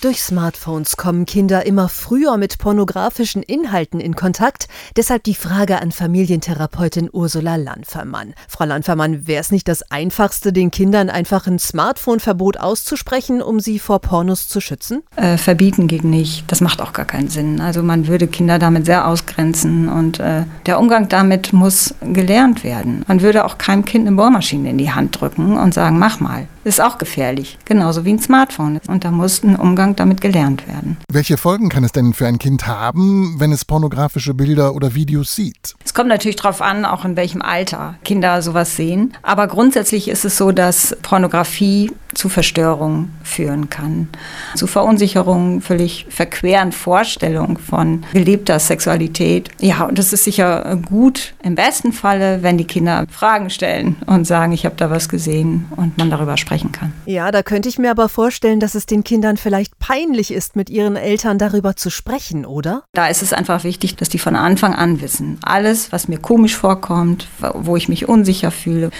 Durch 0.00 0.22
Smartphones 0.22 0.96
kommen 0.96 1.26
Kinder 1.26 1.66
immer 1.66 1.90
früher 1.90 2.38
mit 2.38 2.56
pornografischen 2.56 3.42
Inhalten 3.42 4.00
in 4.00 4.16
Kontakt. 4.16 4.66
Deshalb 4.96 5.24
die 5.24 5.34
Frage 5.34 5.82
an 5.82 5.92
Familientherapeutin 5.92 7.10
Ursula 7.12 7.56
Lanfermann. 7.56 8.32
Frau 8.48 8.64
Lanfermann, 8.64 9.26
wäre 9.26 9.42
es 9.42 9.52
nicht 9.52 9.68
das 9.68 9.82
Einfachste, 9.90 10.54
den 10.54 10.70
Kindern 10.70 11.10
einfach 11.10 11.46
ein 11.46 11.58
Smartphone-Verbot 11.58 12.56
auszusprechen, 12.56 13.42
um 13.42 13.60
sie 13.60 13.78
vor 13.78 13.98
Pornos 13.98 14.48
zu 14.48 14.62
schützen? 14.62 15.02
Äh, 15.16 15.36
verbieten 15.36 15.86
geht 15.86 16.04
nicht. 16.04 16.50
Das 16.50 16.62
macht 16.62 16.80
auch 16.80 16.94
gar 16.94 17.04
keinen 17.04 17.28
Sinn. 17.28 17.60
Also 17.60 17.82
man 17.82 18.06
würde 18.06 18.26
Kinder 18.26 18.58
damit 18.58 18.86
sehr 18.86 19.06
ausgrenzen 19.06 19.90
und 19.90 20.18
äh, 20.18 20.44
der 20.64 20.80
Umgang 20.80 21.10
damit 21.10 21.52
muss 21.52 21.94
gelernt 22.00 22.64
werden. 22.64 23.04
Man 23.06 23.20
würde 23.20 23.44
auch 23.44 23.58
keinem 23.58 23.84
Kind 23.84 24.06
eine 24.06 24.16
Bohrmaschine 24.16 24.70
in 24.70 24.78
die 24.78 24.92
Hand 24.92 25.20
drücken 25.20 25.58
und 25.58 25.74
sagen, 25.74 25.98
mach 25.98 26.20
mal. 26.20 26.46
Ist 26.62 26.80
auch 26.80 26.98
gefährlich, 26.98 27.58
genauso 27.64 28.04
wie 28.04 28.12
ein 28.12 28.18
Smartphone. 28.18 28.80
Und 28.86 29.04
da 29.04 29.10
muss 29.10 29.42
ein 29.42 29.56
Umgang 29.56 29.96
damit 29.96 30.20
gelernt 30.20 30.68
werden. 30.68 30.98
Welche 31.10 31.38
Folgen 31.38 31.70
kann 31.70 31.84
es 31.84 31.92
denn 31.92 32.12
für 32.12 32.26
ein 32.26 32.38
Kind 32.38 32.66
haben, 32.66 33.36
wenn 33.38 33.50
es 33.50 33.64
pornografische 33.64 34.34
Bilder 34.34 34.74
oder 34.74 34.94
Videos 34.94 35.34
sieht? 35.34 35.74
Es 35.84 35.94
kommt 35.94 36.08
natürlich 36.08 36.36
darauf 36.36 36.60
an, 36.60 36.84
auch 36.84 37.04
in 37.04 37.16
welchem 37.16 37.40
Alter 37.40 37.94
Kinder 38.04 38.42
sowas 38.42 38.76
sehen. 38.76 39.14
Aber 39.22 39.46
grundsätzlich 39.46 40.08
ist 40.08 40.24
es 40.24 40.36
so, 40.36 40.52
dass 40.52 40.96
Pornografie 41.02 41.92
zu 42.14 42.28
Verstörung 42.28 43.10
führen 43.22 43.70
kann, 43.70 44.08
zu 44.54 44.66
Verunsicherung, 44.66 45.60
völlig 45.60 46.06
verqueren 46.08 46.72
Vorstellungen 46.72 47.56
von 47.56 48.04
gelebter 48.12 48.58
Sexualität. 48.58 49.50
Ja, 49.60 49.84
und 49.84 49.98
es 49.98 50.12
ist 50.12 50.24
sicher 50.24 50.76
gut 50.88 51.34
im 51.42 51.54
besten 51.54 51.92
Falle, 51.92 52.42
wenn 52.42 52.58
die 52.58 52.66
Kinder 52.66 53.06
Fragen 53.10 53.50
stellen 53.50 53.96
und 54.06 54.26
sagen, 54.26 54.52
ich 54.52 54.64
habe 54.64 54.76
da 54.76 54.90
was 54.90 55.08
gesehen 55.08 55.66
und 55.76 55.98
man 55.98 56.10
darüber 56.10 56.36
sprechen 56.36 56.72
kann. 56.72 56.92
Ja, 57.06 57.30
da 57.30 57.42
könnte 57.42 57.68
ich 57.68 57.78
mir 57.78 57.90
aber 57.90 58.08
vorstellen, 58.08 58.60
dass 58.60 58.74
es 58.74 58.86
den 58.86 59.04
Kindern 59.04 59.36
vielleicht 59.36 59.78
peinlich 59.78 60.32
ist, 60.32 60.56
mit 60.56 60.70
ihren 60.70 60.96
Eltern 60.96 61.38
darüber 61.38 61.76
zu 61.76 61.90
sprechen, 61.90 62.44
oder? 62.44 62.84
Da 62.92 63.06
ist 63.06 63.22
es 63.22 63.32
einfach 63.32 63.64
wichtig, 63.64 63.96
dass 63.96 64.08
die 64.08 64.18
von 64.18 64.36
Anfang 64.36 64.74
an 64.74 65.00
wissen, 65.00 65.38
alles, 65.42 65.92
was 65.92 66.08
mir 66.08 66.18
komisch 66.18 66.56
vorkommt, 66.56 67.28
wo 67.54 67.76
ich 67.76 67.88
mich 67.88 68.08
unsicher 68.08 68.50
fühle, 68.50 68.90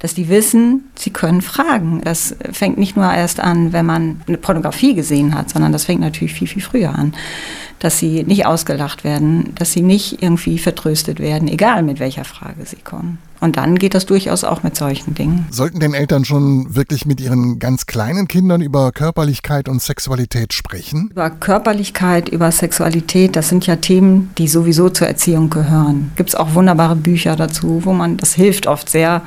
dass 0.00 0.14
die 0.14 0.28
wissen, 0.28 0.90
sie 0.96 1.10
können 1.10 1.42
fragen. 1.42 2.00
Das 2.02 2.34
fängt 2.50 2.78
nicht 2.78 2.96
nur 2.96 3.12
erst 3.12 3.38
an, 3.38 3.72
wenn 3.72 3.86
man 3.86 4.20
eine 4.26 4.38
Pornografie 4.38 4.94
gesehen 4.94 5.34
hat, 5.34 5.50
sondern 5.50 5.72
das 5.72 5.84
fängt 5.84 6.00
natürlich 6.00 6.32
viel, 6.32 6.48
viel 6.48 6.62
früher 6.62 6.94
an. 6.94 7.14
Dass 7.78 7.98
sie 7.98 8.24
nicht 8.24 8.46
ausgelacht 8.46 9.04
werden, 9.04 9.54
dass 9.54 9.72
sie 9.72 9.82
nicht 9.82 10.22
irgendwie 10.22 10.58
vertröstet 10.58 11.20
werden, 11.20 11.48
egal 11.48 11.82
mit 11.82 12.00
welcher 12.00 12.24
Frage 12.24 12.64
sie 12.64 12.76
kommen. 12.76 13.18
Und 13.40 13.56
dann 13.56 13.78
geht 13.78 13.94
das 13.94 14.06
durchaus 14.06 14.44
auch 14.44 14.62
mit 14.62 14.76
solchen 14.76 15.14
Dingen. 15.14 15.46
Sollten 15.50 15.80
denn 15.80 15.94
Eltern 15.94 16.24
schon 16.24 16.74
wirklich 16.74 17.06
mit 17.06 17.20
ihren 17.20 17.58
ganz 17.58 17.86
kleinen 17.86 18.28
Kindern 18.28 18.60
über 18.60 18.92
Körperlichkeit 18.92 19.68
und 19.68 19.82
Sexualität 19.82 20.52
sprechen? 20.52 21.08
Über 21.10 21.30
Körperlichkeit, 21.30 22.28
über 22.28 22.52
Sexualität, 22.52 23.36
das 23.36 23.48
sind 23.48 23.66
ja 23.66 23.76
Themen, 23.76 24.30
die 24.36 24.48
sowieso 24.48 24.90
zur 24.90 25.08
Erziehung 25.08 25.50
gehören. 25.50 26.12
Gibt 26.16 26.30
es 26.30 26.34
auch 26.34 26.54
wunderbare 26.54 26.96
Bücher 26.96 27.36
dazu, 27.36 27.80
wo 27.84 27.92
man, 27.92 28.18
das 28.18 28.34
hilft 28.34 28.66
oft 28.66 28.90
sehr, 28.90 29.22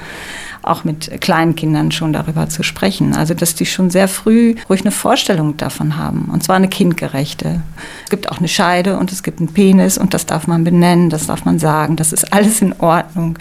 auch 0.63 0.83
mit 0.83 1.21
kleinen 1.21 1.55
Kindern 1.55 1.91
schon 1.91 2.13
darüber 2.13 2.49
zu 2.49 2.63
sprechen. 2.63 3.13
Also, 3.13 3.33
dass 3.33 3.53
die 3.55 3.65
schon 3.65 3.89
sehr 3.89 4.07
früh 4.07 4.55
ruhig 4.69 4.81
eine 4.81 4.91
Vorstellung 4.91 5.57
davon 5.57 5.97
haben. 5.97 6.29
Und 6.31 6.43
zwar 6.43 6.55
eine 6.55 6.69
kindgerechte. 6.69 7.61
Es 8.05 8.09
gibt 8.09 8.31
auch 8.31 8.39
eine 8.39 8.47
Scheide 8.47 8.97
und 8.97 9.11
es 9.11 9.23
gibt 9.23 9.39
einen 9.39 9.53
Penis 9.53 9.97
und 9.97 10.13
das 10.13 10.25
darf 10.25 10.47
man 10.47 10.63
benennen, 10.63 11.09
das 11.09 11.27
darf 11.27 11.45
man 11.45 11.59
sagen, 11.59 11.95
das 11.95 12.13
ist 12.13 12.33
alles 12.33 12.61
in 12.61 12.73
Ordnung. 12.79 13.37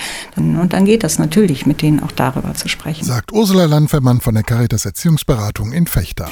Und 0.63 0.75
dann 0.75 0.85
geht 0.85 1.03
das 1.03 1.19
natürlich, 1.19 1.67
mit 1.67 1.83
denen 1.83 1.99
auch 1.99 2.13
darüber 2.13 2.55
zu 2.55 2.69
sprechen. 2.69 3.05
Sagt 3.05 3.33
Ursula 3.33 3.65
Landfermann 3.65 4.21
von 4.21 4.35
der 4.35 4.45
Caritas 4.45 4.85
Erziehungsberatung 4.85 5.73
in 5.73 5.89
Fechter. 5.89 6.29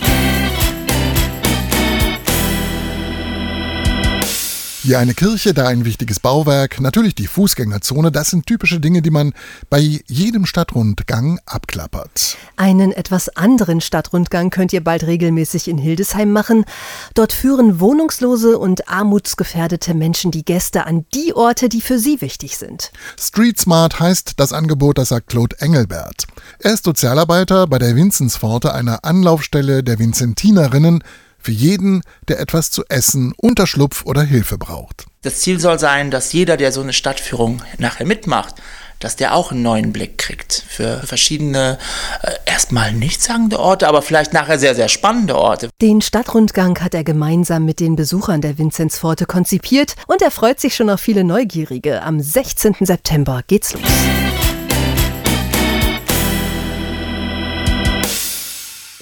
Hier 4.82 4.98
eine 4.98 5.12
Kirche, 5.12 5.52
da 5.52 5.68
ein 5.68 5.84
wichtiges 5.84 6.20
Bauwerk, 6.20 6.80
natürlich 6.80 7.14
die 7.14 7.26
Fußgängerzone, 7.26 8.10
das 8.10 8.30
sind 8.30 8.46
typische 8.46 8.80
Dinge, 8.80 9.02
die 9.02 9.10
man 9.10 9.34
bei 9.68 10.00
jedem 10.06 10.46
Stadtrundgang 10.46 11.38
abklappert. 11.44 12.38
Einen 12.56 12.90
etwas 12.90 13.28
anderen 13.36 13.82
Stadtrundgang 13.82 14.48
könnt 14.48 14.72
ihr 14.72 14.82
bald 14.82 15.06
regelmäßig 15.06 15.68
in 15.68 15.76
Hildesheim 15.76 16.32
machen. 16.32 16.64
Dort 17.12 17.34
führen 17.34 17.78
wohnungslose 17.78 18.58
und 18.58 18.88
armutsgefährdete 18.88 19.92
Menschen 19.92 20.30
die 20.30 20.46
Gäste 20.46 20.86
an 20.86 21.04
die 21.14 21.34
Orte, 21.34 21.68
die 21.68 21.82
für 21.82 21.98
sie 21.98 22.22
wichtig 22.22 22.56
sind. 22.56 22.90
Street 23.18 23.60
Smart 23.60 24.00
heißt 24.00 24.32
das 24.38 24.54
Angebot, 24.54 24.96
das 24.96 25.10
sagt 25.10 25.28
Claude 25.28 25.60
Engelbert. 25.60 26.24
Er 26.58 26.72
ist 26.72 26.84
Sozialarbeiter 26.84 27.66
bei 27.66 27.78
der 27.78 27.96
Vinzenspforte, 27.96 28.72
einer 28.72 29.04
Anlaufstelle 29.04 29.84
der 29.84 29.98
Vinzentinerinnen, 29.98 31.04
für 31.40 31.52
jeden, 31.52 32.02
der 32.28 32.40
etwas 32.40 32.70
zu 32.70 32.84
essen, 32.88 33.32
Unterschlupf 33.36 34.04
oder 34.04 34.22
Hilfe 34.22 34.58
braucht. 34.58 35.06
Das 35.22 35.40
Ziel 35.40 35.60
soll 35.60 35.78
sein, 35.78 36.10
dass 36.10 36.32
jeder, 36.32 36.56
der 36.56 36.72
so 36.72 36.80
eine 36.80 36.92
Stadtführung 36.92 37.62
nachher 37.78 38.06
mitmacht, 38.06 38.54
dass 39.00 39.16
der 39.16 39.34
auch 39.34 39.50
einen 39.50 39.62
neuen 39.62 39.92
Blick 39.92 40.18
kriegt 40.18 40.64
für 40.68 41.00
verschiedene, 41.04 41.78
äh, 42.22 42.32
erstmal 42.44 42.92
nichtssagende 42.92 43.58
Orte, 43.58 43.88
aber 43.88 44.02
vielleicht 44.02 44.32
nachher 44.32 44.58
sehr, 44.58 44.74
sehr 44.74 44.88
spannende 44.88 45.36
Orte. 45.36 45.70
Den 45.80 46.02
Stadtrundgang 46.02 46.78
hat 46.80 46.94
er 46.94 47.02
gemeinsam 47.02 47.64
mit 47.64 47.80
den 47.80 47.96
Besuchern 47.96 48.42
der 48.42 48.58
Vinzenzpforte 48.58 49.26
konzipiert 49.26 49.94
und 50.06 50.22
er 50.22 50.30
freut 50.30 50.60
sich 50.60 50.76
schon 50.76 50.90
auf 50.90 51.00
viele 51.00 51.24
Neugierige. 51.24 52.02
Am 52.02 52.20
16. 52.20 52.76
September 52.80 53.42
geht's 53.46 53.72
los. 53.72 54.49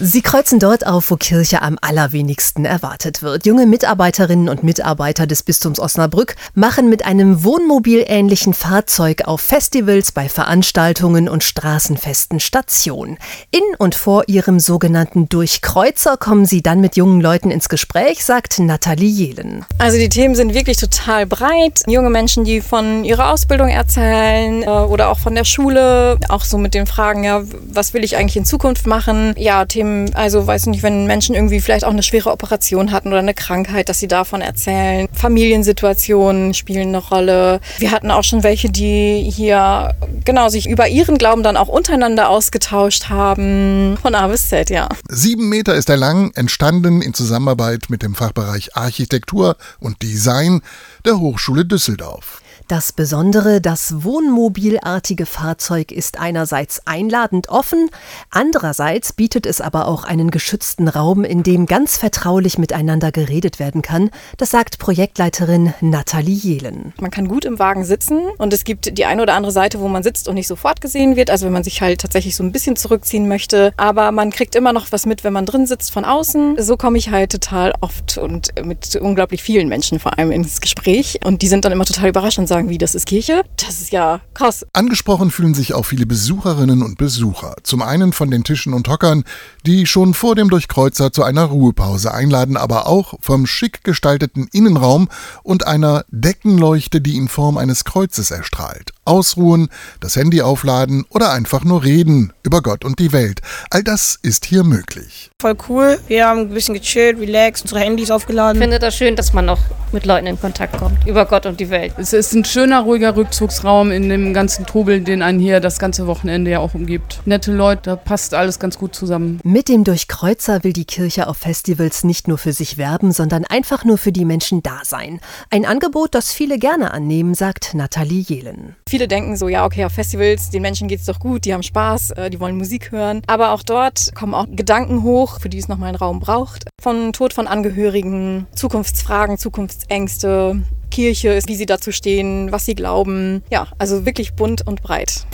Sie 0.00 0.22
kreuzen 0.22 0.60
dort 0.60 0.86
auf, 0.86 1.10
wo 1.10 1.16
Kirche 1.16 1.60
am 1.60 1.76
allerwenigsten 1.82 2.64
erwartet 2.64 3.20
wird. 3.24 3.46
Junge 3.46 3.66
Mitarbeiterinnen 3.66 4.48
und 4.48 4.62
Mitarbeiter 4.62 5.26
des 5.26 5.42
Bistums 5.42 5.80
Osnabrück 5.80 6.36
machen 6.54 6.88
mit 6.88 7.04
einem 7.04 7.42
Wohnmobil-ähnlichen 7.42 8.54
Fahrzeug 8.54 9.22
auf 9.24 9.40
Festivals, 9.40 10.12
bei 10.12 10.28
Veranstaltungen 10.28 11.28
und 11.28 11.42
Straßenfesten 11.42 12.38
Station. 12.38 13.18
In 13.50 13.60
und 13.78 13.96
vor 13.96 14.22
ihrem 14.28 14.60
sogenannten 14.60 15.28
Durchkreuzer 15.28 16.16
kommen 16.16 16.46
sie 16.46 16.62
dann 16.62 16.80
mit 16.80 16.94
jungen 16.94 17.20
Leuten 17.20 17.50
ins 17.50 17.68
Gespräch, 17.68 18.24
sagt 18.24 18.60
Nathalie 18.60 19.08
Jelen. 19.08 19.64
Also 19.78 19.98
die 19.98 20.08
Themen 20.08 20.36
sind 20.36 20.54
wirklich 20.54 20.76
total 20.76 21.26
breit. 21.26 21.82
Junge 21.88 22.10
Menschen, 22.10 22.44
die 22.44 22.60
von 22.60 23.02
ihrer 23.02 23.32
Ausbildung 23.32 23.68
erzählen 23.68 24.62
äh, 24.62 24.68
oder 24.68 25.08
auch 25.08 25.18
von 25.18 25.34
der 25.34 25.44
Schule, 25.44 26.18
auch 26.28 26.44
so 26.44 26.56
mit 26.56 26.74
den 26.74 26.86
Fragen, 26.86 27.24
ja, 27.24 27.42
was 27.66 27.94
will 27.94 28.04
ich 28.04 28.16
eigentlich 28.16 28.36
in 28.36 28.44
Zukunft 28.44 28.86
machen? 28.86 29.34
Ja, 29.36 29.64
Themen 29.64 29.87
also 30.14 30.46
weiß 30.46 30.66
nicht, 30.66 30.82
wenn 30.82 31.06
Menschen 31.06 31.34
irgendwie 31.34 31.60
vielleicht 31.60 31.84
auch 31.84 31.90
eine 31.90 32.02
schwere 32.02 32.30
Operation 32.30 32.92
hatten 32.92 33.08
oder 33.08 33.18
eine 33.18 33.34
Krankheit, 33.34 33.88
dass 33.88 33.98
sie 33.98 34.08
davon 34.08 34.40
erzählen. 34.40 35.08
Familiensituationen 35.12 36.54
spielen 36.54 36.88
eine 36.88 36.98
Rolle. 36.98 37.60
Wir 37.78 37.92
hatten 37.92 38.10
auch 38.10 38.24
schon 38.24 38.42
welche, 38.42 38.70
die 38.70 39.30
hier 39.34 39.94
genau 40.24 40.48
sich 40.48 40.68
über 40.68 40.88
ihren 40.88 41.18
Glauben 41.18 41.42
dann 41.42 41.56
auch 41.56 41.68
untereinander 41.68 42.28
ausgetauscht 42.28 43.08
haben. 43.08 43.98
Von 44.00 44.14
A 44.14 44.28
bis 44.28 44.48
Z, 44.48 44.70
ja. 44.70 44.88
Sieben 45.08 45.48
Meter 45.48 45.74
ist 45.74 45.88
er 45.88 45.96
lang, 45.96 46.32
entstanden 46.34 47.02
in 47.02 47.14
Zusammenarbeit 47.14 47.86
mit 47.88 48.02
dem 48.02 48.14
Fachbereich 48.14 48.76
Architektur 48.76 49.56
und 49.80 50.02
Design 50.02 50.60
der 51.04 51.18
Hochschule 51.18 51.64
Düsseldorf. 51.64 52.40
Das 52.68 52.92
Besondere, 52.92 53.62
das 53.62 54.04
wohnmobilartige 54.04 55.24
Fahrzeug 55.24 55.90
ist 55.90 56.20
einerseits 56.20 56.86
einladend 56.86 57.48
offen, 57.48 57.88
andererseits 58.28 59.14
bietet 59.14 59.46
es 59.46 59.62
aber 59.62 59.88
auch 59.88 60.04
einen 60.04 60.30
geschützten 60.30 60.86
Raum, 60.86 61.24
in 61.24 61.42
dem 61.42 61.64
ganz 61.64 61.96
vertraulich 61.96 62.58
miteinander 62.58 63.10
geredet 63.10 63.58
werden 63.58 63.80
kann. 63.80 64.10
Das 64.36 64.50
sagt 64.50 64.78
Projektleiterin 64.78 65.72
Nathalie 65.80 66.34
Jelen. 66.34 66.92
Man 67.00 67.10
kann 67.10 67.26
gut 67.26 67.46
im 67.46 67.58
Wagen 67.58 67.86
sitzen 67.86 68.20
und 68.36 68.52
es 68.52 68.64
gibt 68.64 68.98
die 68.98 69.06
eine 69.06 69.22
oder 69.22 69.32
andere 69.32 69.52
Seite, 69.52 69.80
wo 69.80 69.88
man 69.88 70.02
sitzt 70.02 70.28
und 70.28 70.34
nicht 70.34 70.46
sofort 70.46 70.82
gesehen 70.82 71.16
wird, 71.16 71.30
also 71.30 71.46
wenn 71.46 71.54
man 71.54 71.64
sich 71.64 71.80
halt 71.80 72.02
tatsächlich 72.02 72.36
so 72.36 72.42
ein 72.42 72.52
bisschen 72.52 72.76
zurückziehen 72.76 73.28
möchte, 73.28 73.72
aber 73.78 74.12
man 74.12 74.30
kriegt 74.30 74.54
immer 74.54 74.74
noch 74.74 74.92
was 74.92 75.06
mit, 75.06 75.24
wenn 75.24 75.32
man 75.32 75.46
drin 75.46 75.66
sitzt 75.66 75.90
von 75.90 76.04
außen. 76.04 76.56
So 76.60 76.76
komme 76.76 76.98
ich 76.98 77.10
halt 77.10 77.32
total 77.32 77.72
oft 77.80 78.18
und 78.18 78.52
mit 78.62 78.94
unglaublich 78.96 79.42
vielen 79.42 79.68
Menschen 79.68 79.98
vor 79.98 80.18
allem 80.18 80.32
ins 80.32 80.60
Gespräch 80.60 81.20
und 81.24 81.40
die 81.40 81.48
sind 81.48 81.64
dann 81.64 81.72
immer 81.72 81.86
total 81.86 82.10
überrascht 82.10 82.38
und 82.38 82.46
sagen, 82.46 82.57
sagen, 82.58 82.70
wie 82.70 82.78
das 82.78 82.96
ist 82.96 83.06
Kirche. 83.06 83.44
Das 83.56 83.80
ist 83.80 83.92
ja 83.92 84.20
krass. 84.34 84.66
Angesprochen 84.72 85.30
fühlen 85.30 85.54
sich 85.54 85.74
auch 85.74 85.84
viele 85.84 86.06
Besucherinnen 86.06 86.82
und 86.82 86.98
Besucher. 86.98 87.54
Zum 87.62 87.82
einen 87.82 88.12
von 88.12 88.32
den 88.32 88.42
Tischen 88.42 88.74
und 88.74 88.88
Hockern, 88.88 89.22
die 89.64 89.86
schon 89.86 90.12
vor 90.12 90.34
dem 90.34 90.50
Durchkreuzer 90.50 91.12
zu 91.12 91.22
einer 91.22 91.44
Ruhepause 91.44 92.12
einladen, 92.12 92.56
aber 92.56 92.88
auch 92.88 93.14
vom 93.20 93.46
schick 93.46 93.84
gestalteten 93.84 94.48
Innenraum 94.52 95.08
und 95.44 95.68
einer 95.68 96.04
Deckenleuchte, 96.08 97.00
die 97.00 97.16
in 97.16 97.28
Form 97.28 97.58
eines 97.58 97.84
Kreuzes 97.84 98.32
erstrahlt. 98.32 98.92
Ausruhen, 99.08 99.68
das 100.00 100.16
Handy 100.16 100.42
aufladen 100.42 101.04
oder 101.10 101.32
einfach 101.32 101.64
nur 101.64 101.82
reden 101.82 102.32
über 102.42 102.62
Gott 102.62 102.84
und 102.84 102.98
die 102.98 103.12
Welt. 103.12 103.40
All 103.70 103.82
das 103.82 104.18
ist 104.22 104.44
hier 104.44 104.64
möglich. 104.64 105.30
Voll 105.40 105.56
cool. 105.68 105.98
Wir 106.08 106.26
haben 106.26 106.40
ein 106.40 106.48
bisschen 106.50 106.74
gechillt, 106.74 107.18
relaxed, 107.20 107.62
unsere 107.64 107.80
Handys 107.80 108.10
aufgeladen. 108.10 108.60
Ich 108.60 108.62
finde 108.62 108.78
das 108.80 108.96
schön, 108.96 109.14
dass 109.14 109.32
man 109.32 109.44
noch 109.44 109.60
mit 109.92 110.04
Leuten 110.04 110.26
in 110.26 110.40
Kontakt 110.40 110.76
kommt 110.76 111.06
über 111.06 111.24
Gott 111.26 111.46
und 111.46 111.60
die 111.60 111.70
Welt. 111.70 111.94
Es 111.96 112.12
ist 112.12 112.34
ein 112.34 112.44
schöner, 112.44 112.80
ruhiger 112.80 113.16
Rückzugsraum 113.16 113.90
in 113.90 114.08
dem 114.08 114.34
ganzen 114.34 114.66
Trubel, 114.66 115.00
den 115.00 115.22
einen 115.22 115.38
hier 115.38 115.60
das 115.60 115.78
ganze 115.78 116.06
Wochenende 116.08 116.50
ja 116.50 116.58
auch 116.58 116.74
umgibt. 116.74 117.20
Nette 117.24 117.52
Leute, 117.52 117.82
da 117.84 117.96
passt 117.96 118.34
alles 118.34 118.58
ganz 118.58 118.78
gut 118.78 118.94
zusammen. 118.94 119.40
Mit 119.44 119.68
dem 119.68 119.84
Durchkreuzer 119.84 120.64
will 120.64 120.72
die 120.72 120.84
Kirche 120.84 121.28
auf 121.28 121.36
Festivals 121.36 122.02
nicht 122.02 122.26
nur 122.26 122.38
für 122.38 122.52
sich 122.52 122.76
werben, 122.76 123.12
sondern 123.12 123.44
einfach 123.44 123.84
nur 123.84 123.96
für 123.96 124.10
die 124.10 124.24
Menschen 124.24 124.62
da 124.62 124.80
sein. 124.82 125.20
Ein 125.50 125.64
Angebot, 125.64 126.14
das 126.16 126.32
viele 126.32 126.58
gerne 126.58 126.92
annehmen, 126.92 127.34
sagt 127.34 127.74
Nathalie 127.74 128.22
Jelen. 128.22 128.74
Viele 128.88 128.97
denken 129.06 129.36
so, 129.36 129.48
ja, 129.48 129.64
okay, 129.64 129.84
auf 129.84 129.92
Festivals, 129.92 130.50
den 130.50 130.62
Menschen 130.62 130.88
geht 130.88 131.00
es 131.00 131.06
doch 131.06 131.20
gut, 131.20 131.44
die 131.44 131.54
haben 131.54 131.62
Spaß, 131.62 132.12
äh, 132.12 132.30
die 132.30 132.40
wollen 132.40 132.56
Musik 132.56 132.90
hören. 132.90 133.22
Aber 133.26 133.52
auch 133.52 133.62
dort 133.62 134.14
kommen 134.14 134.34
auch 134.34 134.46
Gedanken 134.50 135.02
hoch, 135.02 135.40
für 135.40 135.48
die 135.48 135.58
es 135.58 135.68
nochmal 135.68 135.90
einen 135.90 135.96
Raum 135.96 136.20
braucht. 136.20 136.64
Von 136.82 137.12
Tod 137.12 137.32
von 137.32 137.46
Angehörigen, 137.46 138.46
Zukunftsfragen, 138.54 139.38
Zukunftsängste, 139.38 140.62
Kirche, 140.90 141.40
wie 141.46 141.54
sie 141.54 141.66
dazu 141.66 141.92
stehen, 141.92 142.50
was 142.50 142.64
sie 142.64 142.74
glauben. 142.74 143.42
Ja, 143.50 143.68
also 143.78 144.06
wirklich 144.06 144.34
bunt 144.34 144.66
und 144.66 144.82
breit. 144.82 145.26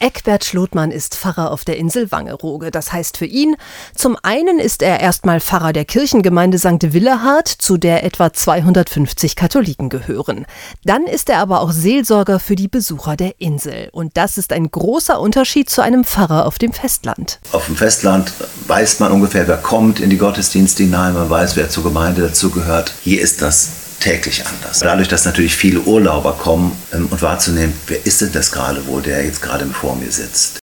Eckbert 0.00 0.46
Schlotmann 0.46 0.90
ist 0.90 1.14
Pfarrer 1.14 1.50
auf 1.50 1.64
der 1.64 1.76
Insel 1.76 2.10
Wangerooge. 2.10 2.70
Das 2.70 2.90
heißt 2.90 3.18
für 3.18 3.26
ihn, 3.26 3.54
zum 3.94 4.16
einen 4.22 4.58
ist 4.58 4.82
er 4.82 4.98
erstmal 4.98 5.40
Pfarrer 5.40 5.74
der 5.74 5.84
Kirchengemeinde 5.84 6.58
St. 6.58 6.94
Willehard, 6.94 7.48
zu 7.48 7.76
der 7.76 8.02
etwa 8.02 8.32
250 8.32 9.36
Katholiken 9.36 9.90
gehören. 9.90 10.46
Dann 10.84 11.04
ist 11.04 11.28
er 11.28 11.38
aber 11.38 11.60
auch 11.60 11.70
Seelsorger 11.70 12.40
für 12.40 12.56
die 12.56 12.68
Besucher 12.68 13.16
der 13.16 13.40
Insel. 13.42 13.90
Und 13.92 14.16
das 14.16 14.38
ist 14.38 14.54
ein 14.54 14.70
großer 14.70 15.20
Unterschied 15.20 15.68
zu 15.68 15.82
einem 15.82 16.04
Pfarrer 16.04 16.46
auf 16.46 16.58
dem 16.58 16.72
Festland. 16.72 17.38
Auf 17.52 17.66
dem 17.66 17.76
Festland 17.76 18.32
weiß 18.68 19.00
man 19.00 19.12
ungefähr, 19.12 19.46
wer 19.46 19.58
kommt 19.58 20.00
in 20.00 20.08
die 20.08 20.18
Gottesdienste 20.18 20.82
hinein, 20.82 21.12
man 21.12 21.28
weiß, 21.28 21.56
wer 21.56 21.68
zur 21.68 21.84
Gemeinde 21.84 22.22
dazugehört. 22.22 22.94
Hier 23.02 23.20
ist 23.20 23.42
das 23.42 23.79
täglich 24.00 24.44
anders. 24.46 24.80
Dadurch, 24.80 25.08
dass 25.08 25.24
natürlich 25.24 25.54
viele 25.54 25.80
Urlauber 25.80 26.32
kommen 26.32 26.76
ähm, 26.92 27.06
und 27.10 27.22
wahrzunehmen, 27.22 27.74
wer 27.86 28.04
ist 28.04 28.20
denn 28.20 28.32
das 28.32 28.50
gerade 28.50 28.86
wohl, 28.86 29.02
der 29.02 29.24
jetzt 29.24 29.42
gerade 29.42 29.66
vor 29.66 29.96
mir 29.96 30.10
sitzt. 30.10 30.60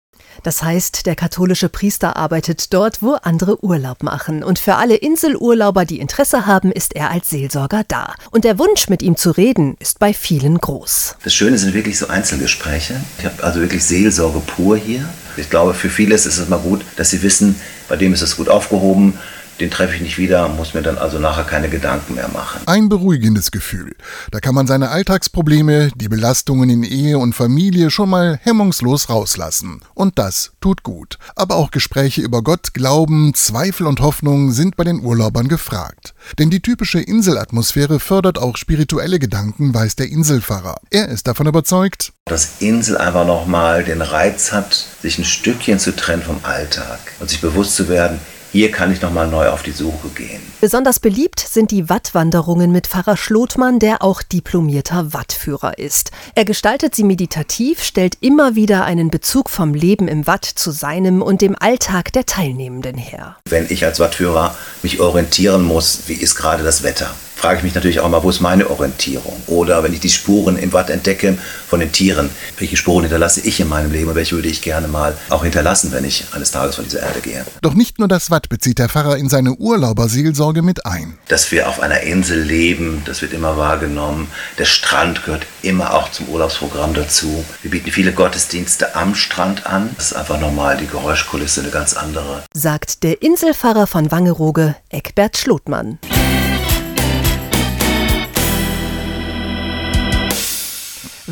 Das 0.43 0.63
heißt, 0.63 1.05
der 1.05 1.17
katholische 1.17 1.69
Priester 1.69 2.17
arbeitet 2.17 2.73
dort, 2.73 3.03
wo 3.03 3.13
andere 3.23 3.63
Urlaub 3.63 4.03
machen. 4.03 4.43
Und 4.43 4.59
für 4.59 4.77
alle 4.77 4.97
Inselurlauber, 4.97 5.85
die 5.85 6.01
Interesse 6.01 6.47
haben, 6.47 6.73
ist 6.73 6.97
er 6.97 7.11
als 7.11 7.29
Seelsorger 7.29 7.85
da. 7.87 8.15
Und 8.31 8.45
der 8.45 8.59
Wunsch, 8.59 8.89
mit 8.89 9.03
ihm 9.03 9.17
zu 9.17 9.33
reden, 9.33 9.77
ist 9.81 9.99
bei 9.99 10.15
vielen 10.15 10.59
groß. 10.59 11.17
Das 11.23 11.35
Schöne 11.35 11.59
sind 11.59 11.75
wirklich 11.75 11.99
so 11.99 12.09
Einzelgespräche. 12.09 12.95
Ich 13.19 13.27
habe 13.27 13.43
also 13.45 13.61
wirklich 13.61 13.85
Seelsorge 13.85 14.41
pur 14.41 14.79
hier. 14.79 15.07
Ich 15.37 15.51
glaube, 15.51 15.75
für 15.75 15.91
viele 15.91 16.15
ist 16.15 16.25
es 16.25 16.39
immer 16.39 16.59
gut, 16.59 16.85
dass 16.97 17.11
sie 17.11 17.23
wissen, 17.23 17.61
bei 17.89 17.97
dem 17.97 18.15
ist 18.15 18.23
es 18.23 18.37
gut 18.37 18.49
aufgehoben 18.49 19.19
den 19.61 19.71
treffe 19.71 19.95
ich 19.95 20.01
nicht 20.01 20.19
wieder, 20.19 20.49
muss 20.49 20.75
mir 20.75 20.83
dann 20.83 20.99
also 20.99 21.19
nachher 21.19 21.45
keine 21.45 21.69
Gedanken 21.69 22.15
mehr 22.15 22.29
machen. 22.29 22.63
Ein 22.67 22.89
beruhigendes 22.89 23.51
Gefühl. 23.51 23.95
Da 24.31 24.41
kann 24.41 24.55
man 24.55 24.67
seine 24.67 24.89
Alltagsprobleme, 24.89 25.91
die 25.95 26.09
Belastungen 26.09 26.71
in 26.71 26.83
Ehe 26.83 27.19
und 27.19 27.35
Familie 27.35 27.91
schon 27.91 28.09
mal 28.09 28.41
hemmungslos 28.43 29.11
rauslassen. 29.11 29.83
Und 29.95 30.19
das 30.19 30.53
tut 30.61 30.83
gut. 30.83 31.19
Aber 31.37 31.57
auch 31.57 31.71
Gespräche 31.71 32.23
über 32.23 32.43
Gott, 32.43 32.73
Glauben, 32.73 33.35
Zweifel 33.35 33.87
und 33.87 34.01
Hoffnung 34.01 34.53
sind 34.53 34.77
bei 34.77 34.85
den 34.85 35.05
Urlaubern 35.05 35.49
gefragt. 35.49 36.15
Denn 36.39 36.49
die 36.51 36.61
typische 36.61 37.01
Inselatmosphäre 37.01 38.01
fördert 38.01 38.39
auch 38.39 38.57
spirituelle 38.57 39.19
Gedanken, 39.19 39.75
weiß 39.75 39.97
der 39.97 40.09
Inselfahrer. 40.09 40.77
Er 40.91 41.09
ist 41.09 41.27
davon 41.27 41.47
überzeugt, 41.47 42.13
dass 42.25 42.61
Insel 42.61 42.97
einfach 42.97 43.27
nochmal 43.27 43.85
den 43.85 44.03
Reiz 44.03 44.53
hat, 44.53 44.87
sich 45.03 45.19
ein 45.19 45.25
Stückchen 45.25 45.79
zu 45.79 45.95
trennen 45.95 46.23
vom 46.23 46.41
Alltag 46.45 47.01
und 47.19 47.29
sich 47.29 47.41
bewusst 47.41 47.75
zu 47.75 47.89
werden, 47.89 48.21
hier 48.53 48.71
kann 48.71 48.93
ich 48.93 49.01
nochmal 49.01 49.29
neu 49.29 49.49
auf 49.49 49.63
die 49.63 49.71
Suche 49.71 50.09
gehen. 50.09 50.41
Besonders 50.61 50.99
beliebt 50.99 51.41
sind 51.41 51.71
die 51.71 51.89
Wattwanderungen 51.89 52.73
mit 52.73 52.87
Pfarrer 52.87 53.17
Schlotmann, 53.17 53.79
der 53.79 54.03
auch 54.03 54.23
diplomierter 54.23 55.13
Wattführer 55.13 55.79
ist. 55.79 56.11
Er 56.35 56.45
gestaltet 56.45 56.95
sie 56.95 57.05
meditativ, 57.05 57.83
stellt 57.83 58.19
immer 58.21 58.57
wieder 58.57 58.85
einen 58.85 59.11
Bezug 59.11 59.51
vom 59.51 59.75
Leben 59.75 60.09
im 60.09 60.27
Watt 60.27 60.45
zu 60.45 60.71
seinem 60.71 61.23
und 61.23 61.43
dem 61.43 61.57
Alltag 61.59 62.13
der 62.13 62.27
Teilnehmenden 62.27 62.97
her. 62.97 63.37
Wenn 63.49 63.67
ich 63.69 63.85
als 63.85 64.01
Wattführer 64.01 64.57
mich 64.83 65.01
orientieren 65.01 65.63
muss, 65.63 66.01
wie 66.07 66.15
ist 66.15 66.35
gerade 66.35 66.65
das 66.65 66.83
Wetter? 66.83 67.15
Frage 67.41 67.59
ich 67.59 67.63
mich 67.63 67.75
natürlich 67.75 68.01
auch 68.01 68.09
mal, 68.11 68.23
wo 68.23 68.29
ist 68.29 68.41
meine 68.41 68.69
Orientierung? 68.69 69.43
Oder 69.47 69.83
wenn 69.83 69.95
ich 69.95 70.01
die 70.01 70.11
Spuren 70.11 70.59
im 70.59 70.75
Watt 70.75 70.91
entdecke 70.91 71.39
von 71.69 71.81
den 71.81 71.91
Tieren, 71.91 72.29
welche 72.59 72.77
Spuren 72.77 73.05
hinterlasse 73.05 73.41
ich 73.41 73.61
in 73.61 73.69
meinem 73.69 73.91
Leben 73.91 74.11
und 74.11 74.15
welche 74.15 74.35
würde 74.35 74.49
ich 74.49 74.61
gerne 74.61 74.89
mal 74.89 75.17
auch 75.31 75.43
hinterlassen, 75.43 75.91
wenn 75.91 76.05
ich 76.05 76.27
eines 76.33 76.51
Tages 76.51 76.77
von 76.77 76.85
dieser 76.85 77.01
Erde 77.01 77.21
gehe? 77.21 77.47
Doch 77.63 77.73
nicht 77.73 77.99
nur 77.99 78.09
das 78.09 78.31
Watt 78.31 78.51
bezieht 78.51 78.79
der 78.79 78.91
Pfarrer 78.91 79.17
in 79.17 79.31
seine 79.31 79.55
Urlauberseelsorge 79.55 80.61
mit 80.61 80.85
ein. 80.85 81.17
Dass 81.29 81.51
wir 81.51 81.67
auf 81.67 81.81
einer 81.81 82.01
Insel 82.03 82.43
leben, 82.43 83.03
das 83.07 83.23
wird 83.23 83.33
immer 83.33 83.57
wahrgenommen. 83.57 84.29
Der 84.59 84.67
Strand 84.67 85.25
gehört 85.25 85.47
immer 85.63 85.95
auch 85.95 86.11
zum 86.11 86.29
Urlaubsprogramm 86.29 86.93
dazu. 86.93 87.43
Wir 87.63 87.71
bieten 87.71 87.91
viele 87.91 88.13
Gottesdienste 88.13 88.95
am 88.95 89.15
Strand 89.15 89.67
an. 89.67 89.89
Das 89.97 90.11
ist 90.11 90.13
einfach 90.13 90.39
normal, 90.39 90.77
die 90.77 90.87
Geräuschkulisse 90.87 91.63
eine 91.63 91.71
ganz 91.71 91.95
andere. 91.95 92.43
Sagt 92.53 93.03
der 93.03 93.23
Inselfahrer 93.23 93.87
von 93.87 94.11
Wangerooge, 94.11 94.77
Eckbert 94.91 95.39
Schlotmann. 95.39 95.99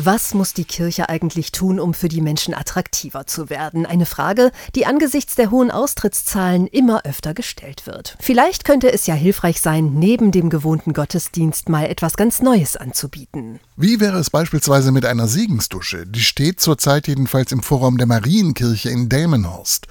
Was 0.01 0.33
muss 0.33 0.53
die 0.53 0.63
Kirche 0.63 1.09
eigentlich 1.09 1.51
tun, 1.51 1.77
um 1.77 1.93
für 1.93 2.07
die 2.07 2.21
Menschen 2.21 2.53
attraktiver 2.53 3.27
zu 3.27 3.49
werden? 3.49 3.85
Eine 3.85 4.05
Frage, 4.05 4.53
die 4.73 4.85
angesichts 4.85 5.35
der 5.35 5.51
hohen 5.51 5.71
Austrittszahlen 5.71 6.67
immer 6.67 7.03
öfter 7.03 7.33
gestellt 7.33 7.85
wird. 7.85 8.15
Vielleicht 8.21 8.63
könnte 8.63 8.93
es 8.93 9.07
ja 9.07 9.13
hilfreich 9.13 9.59
sein, 9.59 9.95
neben 9.95 10.31
dem 10.31 10.49
gewohnten 10.49 10.93
Gottesdienst 10.93 11.67
mal 11.67 11.83
etwas 11.83 12.15
ganz 12.15 12.41
Neues 12.41 12.77
anzubieten. 12.77 13.59
Wie 13.75 13.99
wäre 13.99 14.19
es 14.19 14.29
beispielsweise 14.29 14.93
mit 14.93 15.05
einer 15.05 15.27
Segensdusche? 15.27 16.07
Die 16.07 16.21
steht 16.21 16.61
zurzeit 16.61 17.09
jedenfalls 17.09 17.51
im 17.51 17.61
Vorraum 17.61 17.97
der 17.97 18.07
Marienkirche 18.07 18.89
in 18.89 19.09
Delmenhorst. 19.09 19.87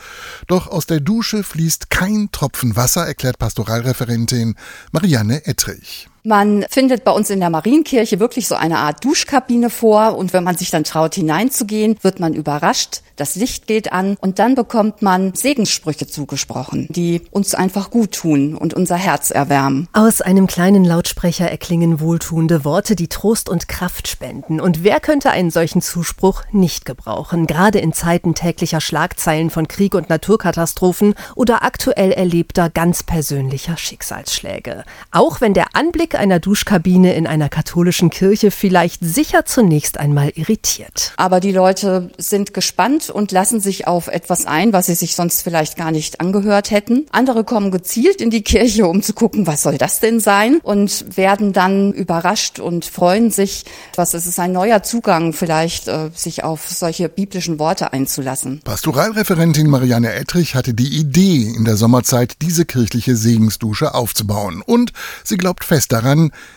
Doch 0.46 0.68
aus 0.68 0.86
der 0.86 1.00
Dusche 1.00 1.42
fließt 1.42 1.90
kein 1.90 2.30
Tropfen 2.32 2.76
Wasser, 2.76 3.06
erklärt 3.06 3.38
Pastoralreferentin 3.38 4.54
Marianne 4.90 5.44
Ettrich. 5.44 6.08
Man 6.22 6.64
findet 6.70 7.04
bei 7.04 7.12
uns 7.12 7.30
in 7.30 7.40
der 7.40 7.50
Marienkirche 7.50 8.20
wirklich 8.20 8.48
so 8.48 8.54
eine 8.54 8.78
Art 8.78 9.04
Duschkabine 9.04 9.70
vor 9.70 10.16
und 10.16 10.32
wenn 10.32 10.44
man 10.44 10.56
sich 10.56 10.70
dann 10.70 10.84
traut 10.84 11.14
hineinzugehen, 11.14 11.96
wird 12.02 12.20
man 12.20 12.34
überrascht, 12.34 13.02
das 13.18 13.34
Licht 13.34 13.66
geht 13.66 13.92
an 13.92 14.16
und 14.20 14.38
dann 14.38 14.54
bekommt 14.54 15.02
man 15.02 15.34
Segenssprüche 15.34 16.06
zugesprochen, 16.06 16.86
die 16.90 17.22
uns 17.32 17.54
einfach 17.54 17.90
gut 17.90 18.12
tun 18.12 18.54
und 18.54 18.74
unser 18.74 18.96
Herz 18.96 19.30
erwärmen. 19.30 19.88
Aus 19.92 20.20
einem 20.20 20.46
kleinen 20.46 20.84
Lautsprecher 20.84 21.50
erklingen 21.50 22.00
wohltuende 22.00 22.64
Worte, 22.64 22.94
die 22.94 23.08
Trost 23.08 23.48
und 23.48 23.66
Kraft 23.66 24.06
spenden. 24.06 24.60
Und 24.60 24.84
wer 24.84 25.00
könnte 25.00 25.30
einen 25.30 25.50
solchen 25.50 25.82
Zuspruch 25.82 26.44
nicht 26.52 26.84
gebrauchen, 26.84 27.48
gerade 27.48 27.80
in 27.80 27.92
Zeiten 27.92 28.34
täglicher 28.34 28.80
Schlagzeilen 28.80 29.50
von 29.50 29.66
Krieg 29.66 29.94
und 29.96 30.08
Naturkatastrophen 30.08 31.14
oder 31.34 31.64
aktuell 31.64 32.12
erlebter 32.12 32.70
ganz 32.70 33.02
persönlicher 33.02 33.76
Schicksalsschläge. 33.76 34.84
Auch 35.10 35.40
wenn 35.40 35.54
der 35.54 35.74
Anblick 35.74 36.07
Blick 36.08 36.18
einer 36.18 36.38
Duschkabine 36.38 37.14
in 37.16 37.26
einer 37.26 37.50
katholischen 37.50 38.08
Kirche 38.08 38.50
vielleicht 38.50 39.00
sicher 39.04 39.44
zunächst 39.44 40.00
einmal 40.00 40.30
irritiert. 40.34 41.12
Aber 41.18 41.38
die 41.38 41.52
Leute 41.52 42.10
sind 42.16 42.54
gespannt 42.54 43.10
und 43.10 43.30
lassen 43.30 43.60
sich 43.60 43.86
auf 43.86 44.08
etwas 44.08 44.46
ein, 44.46 44.72
was 44.72 44.86
sie 44.86 44.94
sich 44.94 45.14
sonst 45.14 45.42
vielleicht 45.42 45.76
gar 45.76 45.90
nicht 45.90 46.22
angehört 46.22 46.70
hätten. 46.70 47.04
Andere 47.10 47.44
kommen 47.44 47.70
gezielt 47.70 48.22
in 48.22 48.30
die 48.30 48.40
Kirche, 48.40 48.86
um 48.86 49.02
zu 49.02 49.12
gucken, 49.12 49.46
was 49.46 49.62
soll 49.62 49.76
das 49.76 50.00
denn 50.00 50.18
sein? 50.18 50.60
Und 50.62 51.16
werden 51.18 51.52
dann 51.52 51.92
überrascht 51.92 52.58
und 52.58 52.86
freuen 52.86 53.30
sich, 53.30 53.66
was 53.94 54.14
es 54.14 54.26
ist 54.26 54.38
ein 54.38 54.52
neuer 54.52 54.82
Zugang 54.82 55.34
vielleicht, 55.34 55.88
äh, 55.88 56.10
sich 56.14 56.42
auf 56.42 56.68
solche 56.70 57.10
biblischen 57.10 57.58
Worte 57.58 57.92
einzulassen. 57.92 58.62
Pastoralreferentin 58.64 59.68
Marianne 59.68 60.14
Ettrich 60.14 60.54
hatte 60.54 60.72
die 60.72 60.98
Idee, 60.98 61.52
in 61.54 61.66
der 61.66 61.76
Sommerzeit 61.76 62.36
diese 62.40 62.64
kirchliche 62.64 63.14
Segensdusche 63.14 63.94
aufzubauen. 63.94 64.62
Und 64.64 64.92
sie 65.22 65.36
glaubt 65.36 65.64
fest 65.64 65.92
daran, 65.92 65.97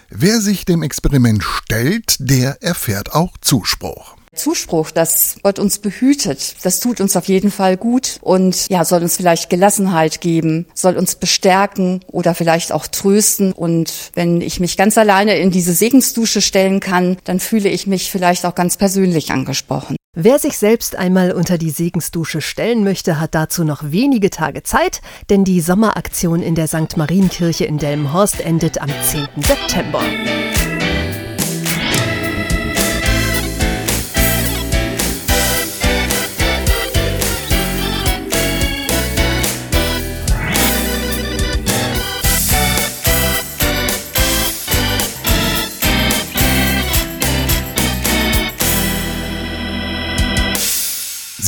wer 0.09 0.41
sich 0.41 0.65
dem 0.65 0.83
Experiment 0.83 1.43
stellt, 1.43 2.17
der 2.19 2.61
erfährt 2.61 3.13
auch 3.13 3.37
Zuspruch. 3.41 4.15
Zuspruch, 4.33 4.91
dass 4.91 5.35
Gott 5.43 5.59
uns 5.59 5.79
behütet, 5.79 6.55
das 6.63 6.79
tut 6.79 7.01
uns 7.01 7.17
auf 7.17 7.27
jeden 7.27 7.51
Fall 7.51 7.75
gut 7.75 8.17
und 8.21 8.69
ja, 8.69 8.85
soll 8.85 9.01
uns 9.01 9.17
vielleicht 9.17 9.49
Gelassenheit 9.49 10.21
geben, 10.21 10.67
soll 10.73 10.97
uns 10.97 11.15
bestärken 11.15 11.99
oder 12.07 12.33
vielleicht 12.33 12.71
auch 12.71 12.87
trösten. 12.87 13.51
Und 13.51 13.91
wenn 14.13 14.39
ich 14.39 14.61
mich 14.61 14.77
ganz 14.77 14.97
alleine 14.97 15.37
in 15.37 15.51
diese 15.51 15.73
Segensdusche 15.73 16.41
stellen 16.41 16.79
kann, 16.79 17.17
dann 17.25 17.41
fühle 17.41 17.67
ich 17.67 17.87
mich 17.87 18.09
vielleicht 18.09 18.45
auch 18.45 18.55
ganz 18.55 18.77
persönlich 18.77 19.31
angesprochen. 19.31 19.97
Wer 20.13 20.39
sich 20.39 20.57
selbst 20.57 20.97
einmal 20.97 21.31
unter 21.31 21.57
die 21.57 21.69
Segensdusche 21.69 22.41
stellen 22.41 22.83
möchte, 22.83 23.21
hat 23.21 23.33
dazu 23.33 23.63
noch 23.63 23.93
wenige 23.93 24.29
Tage 24.29 24.61
Zeit, 24.61 24.99
denn 25.29 25.45
die 25.45 25.61
Sommeraktion 25.61 26.41
in 26.41 26.53
der 26.53 26.67
St. 26.67 26.97
Marienkirche 26.97 27.63
in 27.63 27.77
Delmenhorst 27.77 28.41
endet 28.41 28.81
am 28.81 28.89
10. 28.89 29.29
September. 29.37 30.01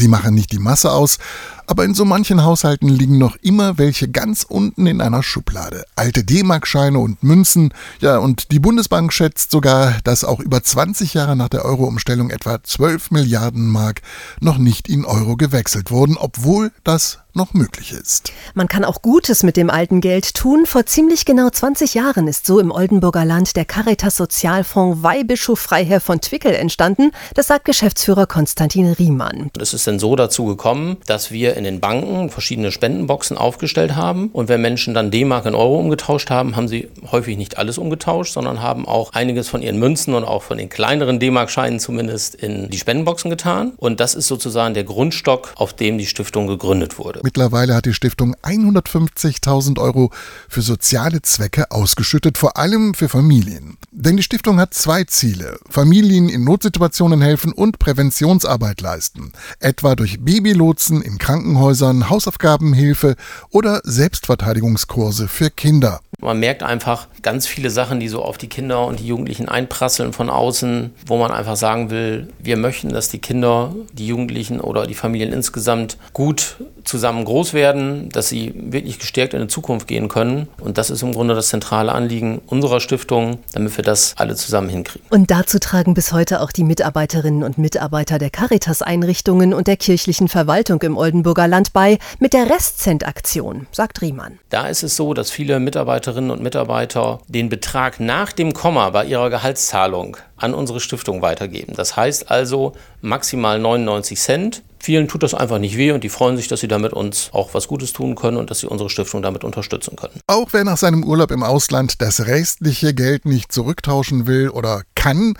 Sie 0.03 0.09
machen 0.09 0.35
nicht 0.35 0.51
die 0.51 0.59
Masse 0.59 0.91
aus, 0.91 1.17
aber 1.65 1.85
in 1.85 1.93
so 1.93 2.03
manchen 2.03 2.43
Haushalten 2.43 2.89
liegen 2.89 3.17
noch 3.17 3.37
immer 3.37 3.77
welche 3.77 4.09
ganz 4.09 4.43
unten 4.43 4.85
in 4.85 4.99
einer 4.99 5.23
Schublade. 5.23 5.85
Alte 5.95 6.25
D-Mark-Scheine 6.25 6.99
und 6.99 7.23
Münzen, 7.23 7.73
ja, 8.01 8.17
und 8.17 8.51
die 8.51 8.59
Bundesbank 8.59 9.13
schätzt 9.13 9.51
sogar, 9.51 9.95
dass 10.03 10.25
auch 10.25 10.41
über 10.41 10.61
20 10.61 11.13
Jahre 11.13 11.37
nach 11.37 11.47
der 11.47 11.63
Euro-Umstellung 11.63 12.31
etwa 12.31 12.61
12 12.61 13.11
Milliarden 13.11 13.69
Mark 13.71 14.01
noch 14.41 14.57
nicht 14.57 14.89
in 14.89 15.05
Euro 15.05 15.37
gewechselt 15.37 15.89
wurden, 15.89 16.17
obwohl 16.17 16.73
das 16.83 17.19
noch 17.35 17.53
möglich 17.53 17.91
ist. 17.91 18.31
Man 18.53 18.67
kann 18.67 18.85
auch 18.85 19.01
Gutes 19.01 19.43
mit 19.43 19.57
dem 19.57 19.69
alten 19.69 20.01
Geld 20.01 20.35
tun. 20.35 20.65
Vor 20.65 20.85
ziemlich 20.85 21.25
genau 21.25 21.49
20 21.49 21.95
Jahren 21.95 22.27
ist 22.27 22.45
so 22.45 22.59
im 22.59 22.71
Oldenburger 22.71 23.25
Land 23.25 23.55
der 23.55 23.65
Caritas 23.65 24.17
Sozialfonds 24.17 25.01
Weihbischof 25.01 25.59
Freiherr 25.59 25.99
von 25.99 26.21
Twickel 26.21 26.53
entstanden. 26.53 27.11
Das 27.33 27.47
sagt 27.47 27.65
Geschäftsführer 27.65 28.27
Konstantin 28.27 28.91
Riemann. 28.91 29.49
Es 29.59 29.73
ist 29.73 29.87
denn 29.87 29.97
so 29.97 30.15
dazu 30.15 30.45
gekommen, 30.45 30.97
dass 31.07 31.31
wir 31.31 31.55
in 31.55 31.63
den 31.63 31.79
Banken 31.79 32.29
verschiedene 32.29 32.71
Spendenboxen 32.71 33.37
aufgestellt 33.37 33.95
haben. 33.95 34.29
Und 34.31 34.47
wenn 34.47 34.61
Menschen 34.61 34.93
dann 34.93 35.09
D-Mark 35.09 35.45
in 35.45 35.55
Euro 35.55 35.79
umgetauscht 35.79 36.29
haben, 36.29 36.55
haben 36.55 36.67
sie 36.67 36.89
häufig 37.11 37.37
nicht 37.37 37.57
alles 37.57 37.79
umgetauscht, 37.79 38.33
sondern 38.33 38.61
haben 38.61 38.87
auch 38.87 39.13
einiges 39.13 39.49
von 39.49 39.61
ihren 39.61 39.79
Münzen 39.79 40.13
und 40.13 40.23
auch 40.23 40.43
von 40.43 40.59
den 40.59 40.69
kleineren 40.69 41.19
D-Mark-Scheinen 41.19 41.79
zumindest 41.79 42.35
in 42.35 42.69
die 42.69 42.77
Spendenboxen 42.77 43.31
getan. 43.31 43.73
Und 43.77 43.99
das 43.99 44.13
ist 44.13 44.27
sozusagen 44.27 44.75
der 44.75 44.83
Grundstock, 44.83 45.53
auf 45.55 45.73
dem 45.73 45.97
die 45.97 46.05
Stiftung 46.05 46.45
gegründet 46.45 46.99
wurde. 46.99 47.22
Mittlerweile 47.23 47.73
hat 47.73 47.85
die 47.85 47.93
Stiftung 47.93 48.35
150.000 48.43 49.79
Euro 49.79 50.11
für 50.49 50.61
soziale 50.61 51.21
Zwecke 51.21 51.71
ausgeschüttet, 51.71 52.37
vor 52.37 52.57
allem 52.57 52.93
für 52.93 53.07
Familien. 53.07 53.77
Denn 53.91 54.17
die 54.17 54.23
Stiftung 54.23 54.59
hat 54.59 54.73
zwei 54.73 55.05
Ziele. 55.05 55.57
Familien 55.69 56.27
in 56.27 56.43
Notsituationen 56.43 57.21
helfen 57.21 57.53
und 57.53 57.79
Präventionsarbeit 57.79 58.81
leisten. 58.81 59.31
Etwa 59.61 59.95
durch 59.95 60.19
Babylotsen 60.19 61.01
in 61.01 61.17
Krankenhäusern, 61.17 62.09
Hausaufgabenhilfe 62.09 63.15
oder 63.51 63.79
Selbstverteidigungskurse 63.85 65.29
für 65.29 65.49
Kinder. 65.49 66.01
Man 66.23 66.39
merkt 66.39 66.63
einfach 66.63 67.07
ganz 67.21 67.47
viele 67.47 67.69
Sachen, 67.69 67.99
die 67.99 68.07
so 68.07 68.23
auf 68.23 68.37
die 68.37 68.47
Kinder 68.47 68.85
und 68.85 68.99
die 68.99 69.07
Jugendlichen 69.07 69.49
einprasseln 69.49 70.13
von 70.13 70.29
außen, 70.29 70.91
wo 71.05 71.17
man 71.17 71.31
einfach 71.31 71.57
sagen 71.57 71.89
will, 71.89 72.29
wir 72.39 72.55
möchten, 72.55 72.89
dass 72.89 73.09
die 73.09 73.19
Kinder, 73.19 73.75
die 73.91 74.07
Jugendlichen 74.07 74.61
oder 74.61 74.87
die 74.87 74.93
Familien 74.93 75.33
insgesamt 75.33 75.97
gut 76.13 76.57
zusammen 76.85 77.25
groß 77.25 77.53
werden, 77.53 78.09
dass 78.09 78.29
sie 78.29 78.53
wirklich 78.55 78.99
gestärkt 78.99 79.33
in 79.33 79.41
die 79.41 79.47
Zukunft 79.47 79.87
gehen 79.87 80.07
können. 80.07 80.47
Und 80.59 80.77
das 80.77 80.89
ist 80.89 81.01
im 81.01 81.13
Grunde 81.13 81.33
das 81.35 81.49
zentrale 81.49 81.91
Anliegen 81.91 82.41
unserer 82.47 82.79
Stiftung, 82.79 83.39
damit 83.53 83.75
wir 83.77 83.83
das 83.83 84.13
alle 84.17 84.35
zusammen 84.35 84.69
hinkriegen. 84.69 85.07
Und 85.09 85.31
dazu 85.31 85.59
tragen 85.59 85.93
bis 85.93 86.13
heute 86.13 86.41
auch 86.41 86.51
die 86.51 86.63
Mitarbeiterinnen 86.63 87.43
und 87.43 87.57
Mitarbeiter 87.57 88.17
der 88.17 88.29
Caritas-Einrichtungen 88.29 89.53
und 89.53 89.67
der 89.67 89.77
kirchlichen 89.77 90.27
Verwaltung 90.27 90.81
im 90.81 90.97
Oldenburger 90.97 91.47
Land 91.47 91.73
bei 91.73 91.99
mit 92.19 92.33
der 92.33 92.49
Restcent-Aktion, 92.49 93.67
sagt 93.71 94.01
Riemann. 94.01 94.39
Da 94.49 94.67
ist 94.67 94.83
es 94.83 94.95
so, 94.95 95.13
dass 95.13 95.31
viele 95.31 95.59
Mitarbeiterinnen 95.59 96.12
und 96.17 96.41
Mitarbeiter 96.41 97.21
den 97.27 97.49
Betrag 97.49 97.99
nach 97.99 98.31
dem 98.31 98.53
Komma 98.53 98.89
bei 98.89 99.05
ihrer 99.05 99.29
Gehaltszahlung 99.29 100.17
an 100.37 100.53
unsere 100.53 100.79
Stiftung 100.79 101.21
weitergeben. 101.21 101.73
Das 101.75 101.95
heißt 101.95 102.29
also 102.31 102.73
maximal 103.01 103.59
99 103.59 104.19
Cent 104.19 104.63
Vielen 104.83 105.07
tut 105.07 105.23
das 105.23 105.33
einfach 105.33 105.59
nicht 105.59 105.77
weh 105.77 105.93
und 105.93 106.03
die 106.03 106.09
freuen 106.09 106.35
sich, 106.35 106.49
dass 106.49 106.59
sie 106.59 106.67
damit 106.67 106.91
uns 106.91 107.29
auch 107.31 107.53
was 107.53 107.69
Gutes 107.69 107.93
tun 107.93 108.15
können 108.15 108.35
und 108.35 108.51
dass 108.51 108.59
sie 108.59 108.67
unsere 108.67 108.89
Stiftung 108.89 109.21
damit 109.21 109.45
unterstützen 109.45 109.95
können. 109.95 110.19
Auch 110.27 110.49
wer 110.51 110.65
nach 110.65 110.75
seinem 110.75 111.05
Urlaub 111.05 111.31
im 111.31 111.41
Ausland 111.41 112.01
das 112.01 112.25
restliche 112.27 112.93
Geld 112.93 113.23
nicht 113.23 113.53
zurücktauschen 113.53 114.27
will 114.27 114.49
oder 114.49 114.81
kann, 114.93 115.35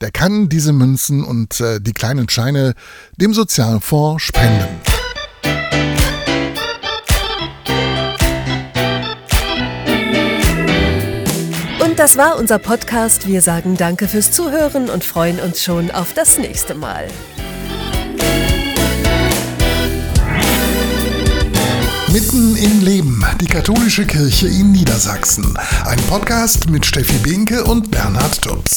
der 0.00 0.10
kann 0.10 0.48
diese 0.48 0.72
Münzen 0.72 1.22
und 1.22 1.60
äh, 1.60 1.80
die 1.80 1.92
kleinen 1.92 2.28
Scheine 2.28 2.74
dem 3.16 3.34
Sozialfonds 3.34 4.24
spenden. 4.24 4.66
Das 12.08 12.16
war 12.16 12.38
unser 12.38 12.58
Podcast. 12.58 13.28
Wir 13.28 13.42
sagen 13.42 13.76
Danke 13.76 14.08
fürs 14.08 14.32
Zuhören 14.32 14.88
und 14.88 15.04
freuen 15.04 15.38
uns 15.40 15.62
schon 15.62 15.90
auf 15.90 16.14
das 16.14 16.38
nächste 16.38 16.74
Mal. 16.74 17.06
Mitten 22.10 22.56
im 22.56 22.80
Leben, 22.80 23.22
die 23.42 23.46
katholische 23.46 24.06
Kirche 24.06 24.48
in 24.48 24.72
Niedersachsen. 24.72 25.54
Ein 25.84 25.98
Podcast 26.08 26.70
mit 26.70 26.86
Steffi 26.86 27.18
Behnke 27.18 27.64
und 27.64 27.90
Bernhard 27.90 28.40
Tubbs. 28.40 28.76